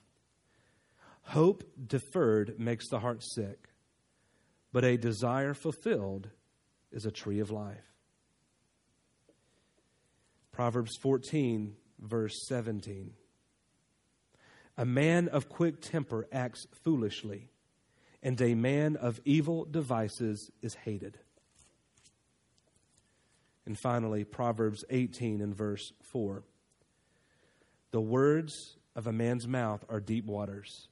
Hope 1.22 1.64
deferred 1.88 2.60
makes 2.60 2.90
the 2.90 3.00
heart 3.00 3.24
sick, 3.24 3.70
but 4.74 4.84
a 4.84 4.98
desire 4.98 5.54
fulfilled 5.54 6.28
is 6.92 7.06
a 7.06 7.12
tree 7.12 7.40
of 7.40 7.50
life. 7.50 7.94
Proverbs 10.52 10.98
14, 11.02 11.78
verse 12.00 12.46
17. 12.50 13.14
A 14.78 14.86
man 14.86 15.30
of 15.30 15.48
quick 15.48 15.80
temper 15.80 16.28
acts 16.30 16.68
foolishly, 16.84 17.48
and 18.26 18.42
a 18.42 18.56
man 18.56 18.96
of 18.96 19.22
evil 19.24 19.66
devices 19.66 20.50
is 20.64 20.74
hated. 20.74 21.20
And 23.68 23.78
finally, 23.78 24.24
Proverbs 24.24 24.84
18 24.90 25.42
and 25.42 25.56
verse 25.56 25.94
4. 26.02 26.44
The 27.92 28.02
words 28.02 28.78
of 28.96 29.06
a 29.06 29.14
man's 29.14 29.48
mouth 29.48 29.86
are 29.90 30.00
deep 30.00 30.26
waters. 30.26 30.88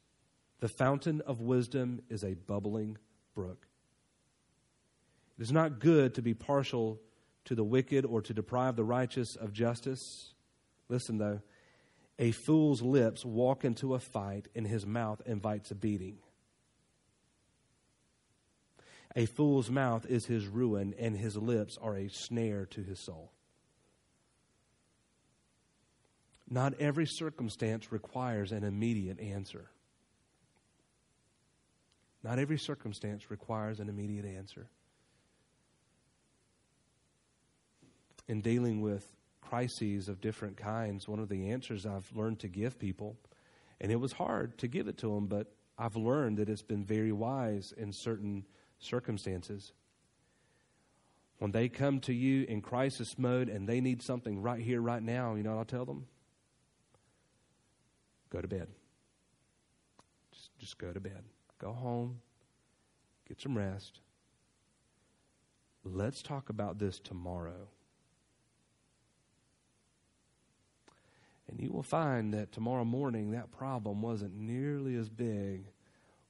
The 0.60 0.70
fountain 0.70 1.22
of 1.22 1.42
wisdom 1.42 2.04
is 2.08 2.24
a 2.24 2.36
bubbling 2.36 3.00
brook. 3.34 3.66
It 5.40 5.42
is 5.42 5.52
not 5.52 5.80
good 5.80 6.14
to 6.14 6.22
be 6.22 6.36
partial 6.36 7.02
to 7.46 7.56
the 7.56 7.64
wicked 7.64 8.06
or 8.06 8.22
to 8.22 8.34
deprive 8.34 8.76
the 8.76 8.84
righteous 8.84 9.36
of 9.36 9.54
justice. 9.54 10.36
Listen, 10.88 11.18
though, 11.18 11.42
a 12.20 12.30
fool's 12.30 12.84
lips 12.84 13.26
walk 13.26 13.66
into 13.66 13.96
a 13.96 14.00
fight, 14.00 14.50
and 14.54 14.68
his 14.68 14.86
mouth 14.86 15.20
invites 15.26 15.72
a 15.72 15.76
beating. 15.76 16.20
A 19.16 19.26
fool's 19.26 19.70
mouth 19.70 20.06
is 20.08 20.26
his 20.26 20.48
ruin, 20.48 20.96
and 20.98 21.16
his 21.16 21.38
lips 21.38 21.78
are 21.82 21.96
a 21.96 22.10
snare 22.10 22.66
to 22.68 22.82
his 22.82 23.00
soul. 23.00 23.32
Not 26.50 26.74
every 26.80 27.06
circumstance 27.06 27.92
requires 27.92 28.52
an 28.52 28.64
immediate 28.64 29.20
answer. 29.20 29.70
Not 32.24 32.40
every 32.40 32.58
circumstance 32.58 33.30
requires 33.30 33.80
an 33.80 33.90
immediate 33.90 34.26
answer. 34.26 34.68
In 38.28 38.42
dealing 38.42 38.82
with 38.82 39.06
crises 39.42 40.08
of 40.08 40.22
different 40.22 40.58
kinds, 40.58 41.08
one 41.08 41.20
of 41.20 41.30
the 41.30 41.52
answers 41.52 41.86
I've 41.86 42.10
learned 42.16 42.40
to 42.40 42.48
give 42.48 42.80
people, 42.80 43.18
and 43.82 43.92
it 43.92 44.00
was 44.00 44.14
hard 44.14 44.58
to 44.60 44.68
give 44.68 44.88
it 44.88 44.98
to 45.00 45.14
them, 45.14 45.28
but 45.28 45.54
I've 45.78 45.96
learned 45.98 46.38
that 46.38 46.50
it's 46.50 46.62
been 46.62 46.86
very 46.86 47.12
wise 47.12 47.74
in 47.78 47.92
certain 47.92 48.46
circumstances. 48.84 49.74
When 51.40 51.52
they 51.52 51.68
come 51.68 52.00
to 52.02 52.14
you 52.14 52.46
in 52.48 52.62
crisis 52.62 53.18
mode 53.18 53.50
and 53.50 53.68
they 53.68 53.82
need 53.82 54.02
something 54.02 54.42
right 54.42 54.62
here, 54.62 54.82
right 54.82 55.04
now, 55.04 55.36
you 55.36 55.44
know 55.44 55.52
what 55.52 55.60
I'll 55.60 55.66
tell 55.66 55.86
them? 55.86 56.06
Go 58.30 58.42
to 58.42 58.48
bed. 58.48 58.68
Just, 60.32 60.50
just 60.58 60.78
go 60.78 60.92
to 60.92 61.00
bed. 61.00 61.24
Go 61.60 61.74
home. 61.74 62.22
Get 63.28 63.42
some 63.42 63.58
rest. 63.58 64.00
Let's 65.84 66.22
talk 66.22 66.50
about 66.50 66.80
this 66.80 67.00
tomorrow. 67.00 67.68
And 71.50 71.60
you 71.60 71.72
will 71.72 71.84
find 71.84 72.34
that 72.34 72.52
tomorrow 72.52 72.86
morning 72.86 73.32
that 73.32 73.52
problem 73.52 74.02
wasn't 74.02 74.34
nearly 74.34 74.96
as 74.96 75.10
big 75.10 75.66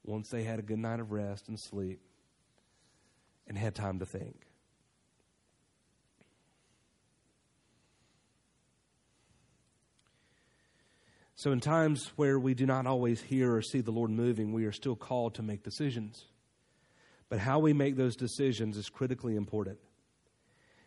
once 0.04 0.30
they 0.30 0.44
had 0.44 0.60
a 0.60 0.63
good 0.63 0.80
night 0.80 1.00
of 1.00 1.12
rest 1.12 1.48
and 1.48 1.60
sleep 1.60 2.02
and 3.47 3.58
had 3.58 3.75
time 3.75 3.99
to 3.99 4.06
think. 4.06 4.47
So, 11.36 11.51
in 11.51 11.60
times 11.60 12.12
where 12.15 12.39
we 12.39 12.53
do 12.53 12.65
not 12.65 12.88
always 12.88 13.21
hear 13.21 13.53
or 13.53 13.62
see 13.62 13.82
the 13.82 13.91
Lord 13.91 14.12
moving, 14.12 14.53
we 14.53 14.65
are 14.65 14.71
still 14.71 14.95
called 14.95 15.36
to 15.36 15.41
make 15.41 15.62
decisions. 15.62 16.25
But 17.27 17.39
how 17.39 17.60
we 17.60 17.73
make 17.73 17.97
those 17.97 18.15
decisions 18.15 18.77
is 18.77 18.88
critically 18.88 19.36
important. 19.36 19.79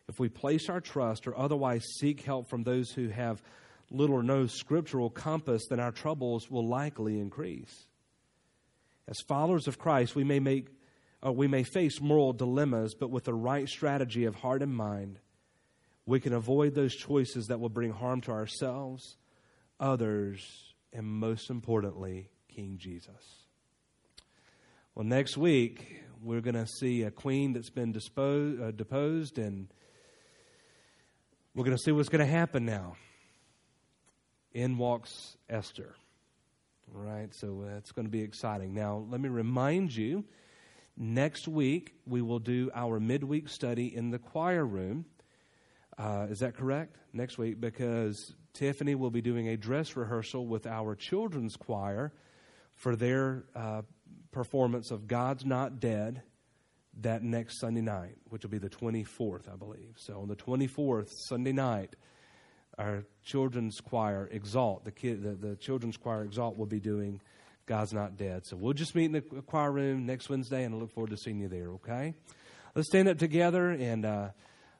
If 0.08 0.18
we 0.18 0.28
place 0.28 0.70
our 0.70 0.80
trust 0.80 1.26
or 1.26 1.36
otherwise 1.36 1.84
seek 1.98 2.22
help 2.22 2.48
from 2.48 2.62
those 2.62 2.90
who 2.90 3.08
have 3.08 3.42
little 3.90 4.16
or 4.16 4.22
no 4.22 4.46
scriptural 4.46 5.10
compass, 5.10 5.66
then 5.68 5.80
our 5.80 5.92
troubles 5.92 6.50
will 6.50 6.66
likely 6.66 7.20
increase. 7.20 7.86
As 9.08 9.16
followers 9.28 9.68
of 9.68 9.78
Christ, 9.78 10.14
we 10.14 10.24
may 10.24 10.40
make 10.40 10.68
uh, 11.24 11.33
we 11.33 11.46
may 11.46 11.62
face 11.62 12.00
moral 12.00 12.33
dilemmas, 12.33 12.94
but 12.94 13.11
with 13.11 13.24
the 13.24 13.35
right 13.35 13.68
strategy 13.68 14.24
of 14.24 14.35
heart 14.35 14.62
and 14.62 14.74
mind, 14.74 15.18
we 16.05 16.20
can 16.20 16.33
avoid 16.33 16.74
those 16.74 16.94
choices 16.94 17.46
that 17.46 17.59
will 17.59 17.68
bring 17.68 17.90
harm 17.90 18.20
to 18.22 18.31
ourselves, 18.31 19.16
others, 19.81 20.74
and 20.92 21.07
most 21.07 21.50
importantly, 21.50 22.31
King 22.48 22.79
Jesus. 22.79 23.46
Well, 24.94 25.05
next 25.05 25.37
week, 25.37 26.05
we're 26.22 26.40
going 26.40 26.55
to 26.55 26.66
see 26.66 27.02
a 27.02 27.11
queen 27.11 27.52
that's 27.52 27.70
been 27.70 27.92
disposed, 27.92 28.62
uh, 28.62 28.70
deposed, 28.70 29.38
and 29.38 29.68
we're 31.55 31.64
going 31.64 31.76
to 31.76 31.83
see 31.83 31.92
what's 31.92 32.09
going 32.09 32.24
to 32.24 32.31
happen 32.31 32.64
now. 32.64 32.96
In 34.52 34.79
walks 34.79 35.37
Esther. 35.50 35.94
All 36.94 37.02
right, 37.02 37.35
so 37.35 37.64
uh, 37.66 37.76
it's 37.76 37.92
going 37.92 38.07
to 38.07 38.11
be 38.11 38.22
exciting. 38.22 38.72
Now, 38.72 39.05
let 39.11 39.20
me 39.20 39.29
remind 39.29 39.94
you 39.94 40.24
Next 40.96 41.46
week, 41.46 41.94
we 42.06 42.22
will 42.22 42.38
do 42.38 42.70
our 42.74 42.98
midweek 42.98 43.48
study 43.48 43.94
in 43.94 44.11
the 44.11 44.18
choir 44.18 44.64
room. 44.64 45.04
Uh, 45.98 46.26
is 46.30 46.38
that 46.40 46.56
correct? 46.56 46.96
Next 47.12 47.37
week, 47.37 47.61
because 47.61 48.35
Tiffany 48.54 48.94
will 48.94 49.11
be 49.11 49.20
doing 49.20 49.48
a 49.48 49.56
dress 49.59 49.94
rehearsal 49.94 50.46
with 50.46 50.66
our 50.66 50.94
children's 50.94 51.56
choir 51.56 52.12
for 52.74 52.96
their 52.96 53.44
uh, 53.54 53.82
performance 54.32 54.90
of 54.90 55.06
God's 55.06 55.44
Not 55.44 55.80
Dead 55.80 56.22
that 57.02 57.22
next 57.22 57.61
Sunday 57.61 57.82
night, 57.82 58.16
which 58.30 58.42
will 58.42 58.50
be 58.50 58.59
the 58.59 58.70
24th, 58.70 59.52
I 59.52 59.56
believe. 59.56 59.96
So 59.96 60.20
on 60.20 60.28
the 60.28 60.37
24th, 60.37 61.11
Sunday 61.28 61.52
night, 61.52 61.94
our 62.78 63.04
children's 63.22 63.80
choir, 63.80 64.28
Exalt, 64.32 64.85
the, 64.85 64.92
kid, 64.92 65.22
the, 65.22 65.35
the 65.48 65.56
children's 65.56 65.98
choir 65.98 66.24
Exalt 66.24 66.56
will 66.56 66.66
be 66.66 66.80
doing 66.80 67.20
God's 67.66 67.92
not 67.92 68.16
dead. 68.16 68.46
So 68.46 68.57
we'll 68.57 68.74
just 68.74 68.94
meet 68.94 69.07
in 69.07 69.12
the 69.12 69.20
choir 69.20 69.72
room 69.72 70.07
next 70.07 70.29
Wednesday, 70.29 70.62
and 70.62 70.74
I 70.74 70.79
look 70.79 70.92
forward 70.92 71.11
to 71.11 71.16
seeing 71.16 71.40
you 71.40 71.48
there, 71.48 71.70
okay? 71.72 72.14
Let's 72.76 72.88
stand 72.88 73.09
up 73.09 73.18
together 73.18 73.70
and 73.70 74.05
uh, 74.05 74.29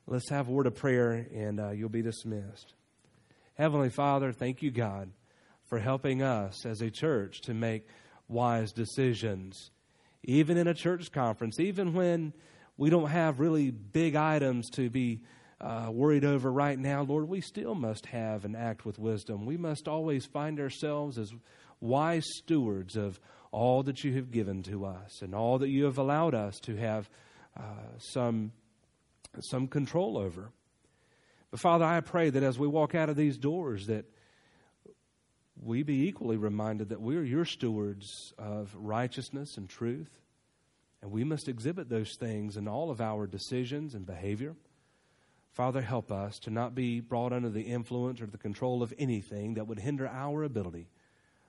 let's 0.07 0.31
have 0.31 0.49
a 0.49 0.53
word 0.53 0.67
of 0.67 0.77
prayer, 0.77 1.27
and 1.35 1.59
uh, 1.59 1.71
you'll 1.71 1.89
be 1.89 2.03
dismissed. 2.03 2.75
Heavenly 3.55 3.91
Father, 3.91 4.33
thank 4.33 4.63
you, 4.63 4.71
God, 4.71 5.11
for 5.65 5.81
helping 5.81 6.23
us 6.23 6.65
as 6.65 6.81
a 6.81 6.91
church 6.91 7.41
to 7.43 7.55
make 7.55 7.89
wise 8.29 8.73
decisions, 8.73 9.71
even 10.23 10.57
in 10.57 10.69
a 10.69 10.75
church 10.75 11.11
conference, 11.11 11.59
even 11.59 11.93
when 11.93 12.33
we 12.77 12.89
don't 12.89 13.09
have 13.09 13.41
really 13.41 13.71
big 13.71 14.15
items 14.15 14.71
to 14.71 14.91
be 14.91 15.23
uh, 15.61 15.89
worried 15.91 16.25
over 16.25 16.53
right 16.53 16.79
now, 16.79 17.03
Lord, 17.03 17.29
we 17.29 17.41
still 17.41 17.75
must 17.75 18.07
have 18.07 18.45
and 18.45 18.55
act 18.55 18.85
with 18.85 18.99
wisdom. 18.99 19.47
We 19.47 19.57
must 19.57 19.89
always 19.89 20.27
find 20.27 20.61
ourselves 20.61 21.17
as 21.19 21.33
wise 21.87 22.27
stewards 22.39 22.97
of 22.97 23.21
all 23.53 23.83
that 23.85 24.05
you 24.05 24.15
have 24.15 24.31
given 24.31 24.63
to 24.65 24.85
us 24.85 25.23
and 25.23 25.35
all 25.35 25.59
that 25.59 25.69
you 25.69 25.85
have 25.85 25.99
allowed 25.99 26.35
us 26.35 26.59
to 26.61 26.77
have 26.77 27.09
uh, 27.57 27.63
some, 27.99 28.53
some 29.41 29.67
control 29.67 30.19
over. 30.19 30.51
But 31.51 31.61
Father, 31.61 31.85
I 31.85 32.01
pray 32.01 32.31
that 32.31 32.43
as 32.43 32.59
we 32.59 32.67
walk 32.67 32.95
out 32.95 33.09
of 33.09 33.17
these 33.17 33.39
doors, 33.39 33.87
that 33.87 34.05
we 35.63 35.83
be 35.83 36.07
equally 36.07 36.37
reminded 36.37 36.91
that 36.91 37.01
we 37.01 37.17
are 37.17 37.23
your 37.23 37.45
stewards 37.45 38.35
of 38.37 38.75
righteousness 38.79 39.57
and 39.57 39.69
truth, 39.69 40.21
and 41.01 41.11
we 41.11 41.25
must 41.25 41.49
exhibit 41.49 41.89
those 41.89 42.17
things 42.17 42.57
in 42.57 42.69
all 42.69 42.91
of 42.91 43.01
our 43.01 43.27
decisions 43.27 43.95
and 43.95 44.05
behavior. 44.05 44.55
Father, 45.53 45.81
help 45.81 46.13
us 46.13 46.39
to 46.41 46.51
not 46.51 46.75
be 46.75 47.01
brought 47.01 47.33
under 47.33 47.49
the 47.49 47.63
influence 47.63 48.21
or 48.21 48.27
the 48.27 48.37
control 48.37 48.83
of 48.83 48.93
anything 48.99 49.55
that 49.55 49.67
would 49.67 49.79
hinder 49.79 50.07
our 50.07 50.43
ability 50.43 50.89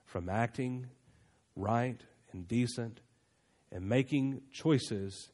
from 0.08 0.28
acting 0.28 0.88
right 1.54 2.00
and 2.32 2.48
decent 2.48 2.98
and 3.70 3.88
making 3.88 4.40
choices 4.50 5.30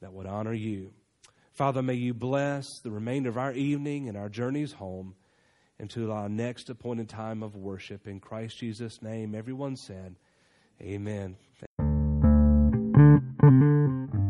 that 0.00 0.12
would 0.12 0.26
honor 0.26 0.52
you. 0.52 0.90
Father, 1.52 1.80
may 1.82 1.94
you 1.94 2.12
bless 2.14 2.66
the 2.82 2.90
remainder 2.90 3.28
of 3.28 3.38
our 3.38 3.52
evening 3.52 4.08
and 4.08 4.16
our 4.16 4.28
journeys 4.28 4.72
home 4.72 5.14
until 5.78 6.10
our 6.12 6.28
next 6.28 6.68
appointed 6.68 7.08
time 7.08 7.40
of 7.42 7.56
worship. 7.56 8.08
In 8.08 8.20
Christ 8.20 8.58
Jesus' 8.58 9.00
name, 9.02 9.34
everyone 9.34 9.76
said, 9.76 10.16
Amen. 10.80 11.36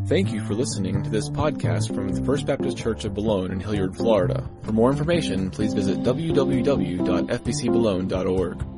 Thank 0.07 0.33
you 0.33 0.42
for 0.46 0.55
listening 0.55 1.03
to 1.03 1.11
this 1.11 1.29
podcast 1.29 1.94
from 1.94 2.09
the 2.09 2.24
First 2.24 2.46
Baptist 2.46 2.79
Church 2.79 3.05
of 3.05 3.12
Boulogne 3.12 3.53
in 3.53 3.61
Hilliard, 3.61 3.94
Florida. 3.94 4.48
For 4.62 4.72
more 4.72 4.90
information, 4.90 5.51
please 5.51 5.74
visit 5.74 5.98
www.fbcboulogne.org. 5.98 8.77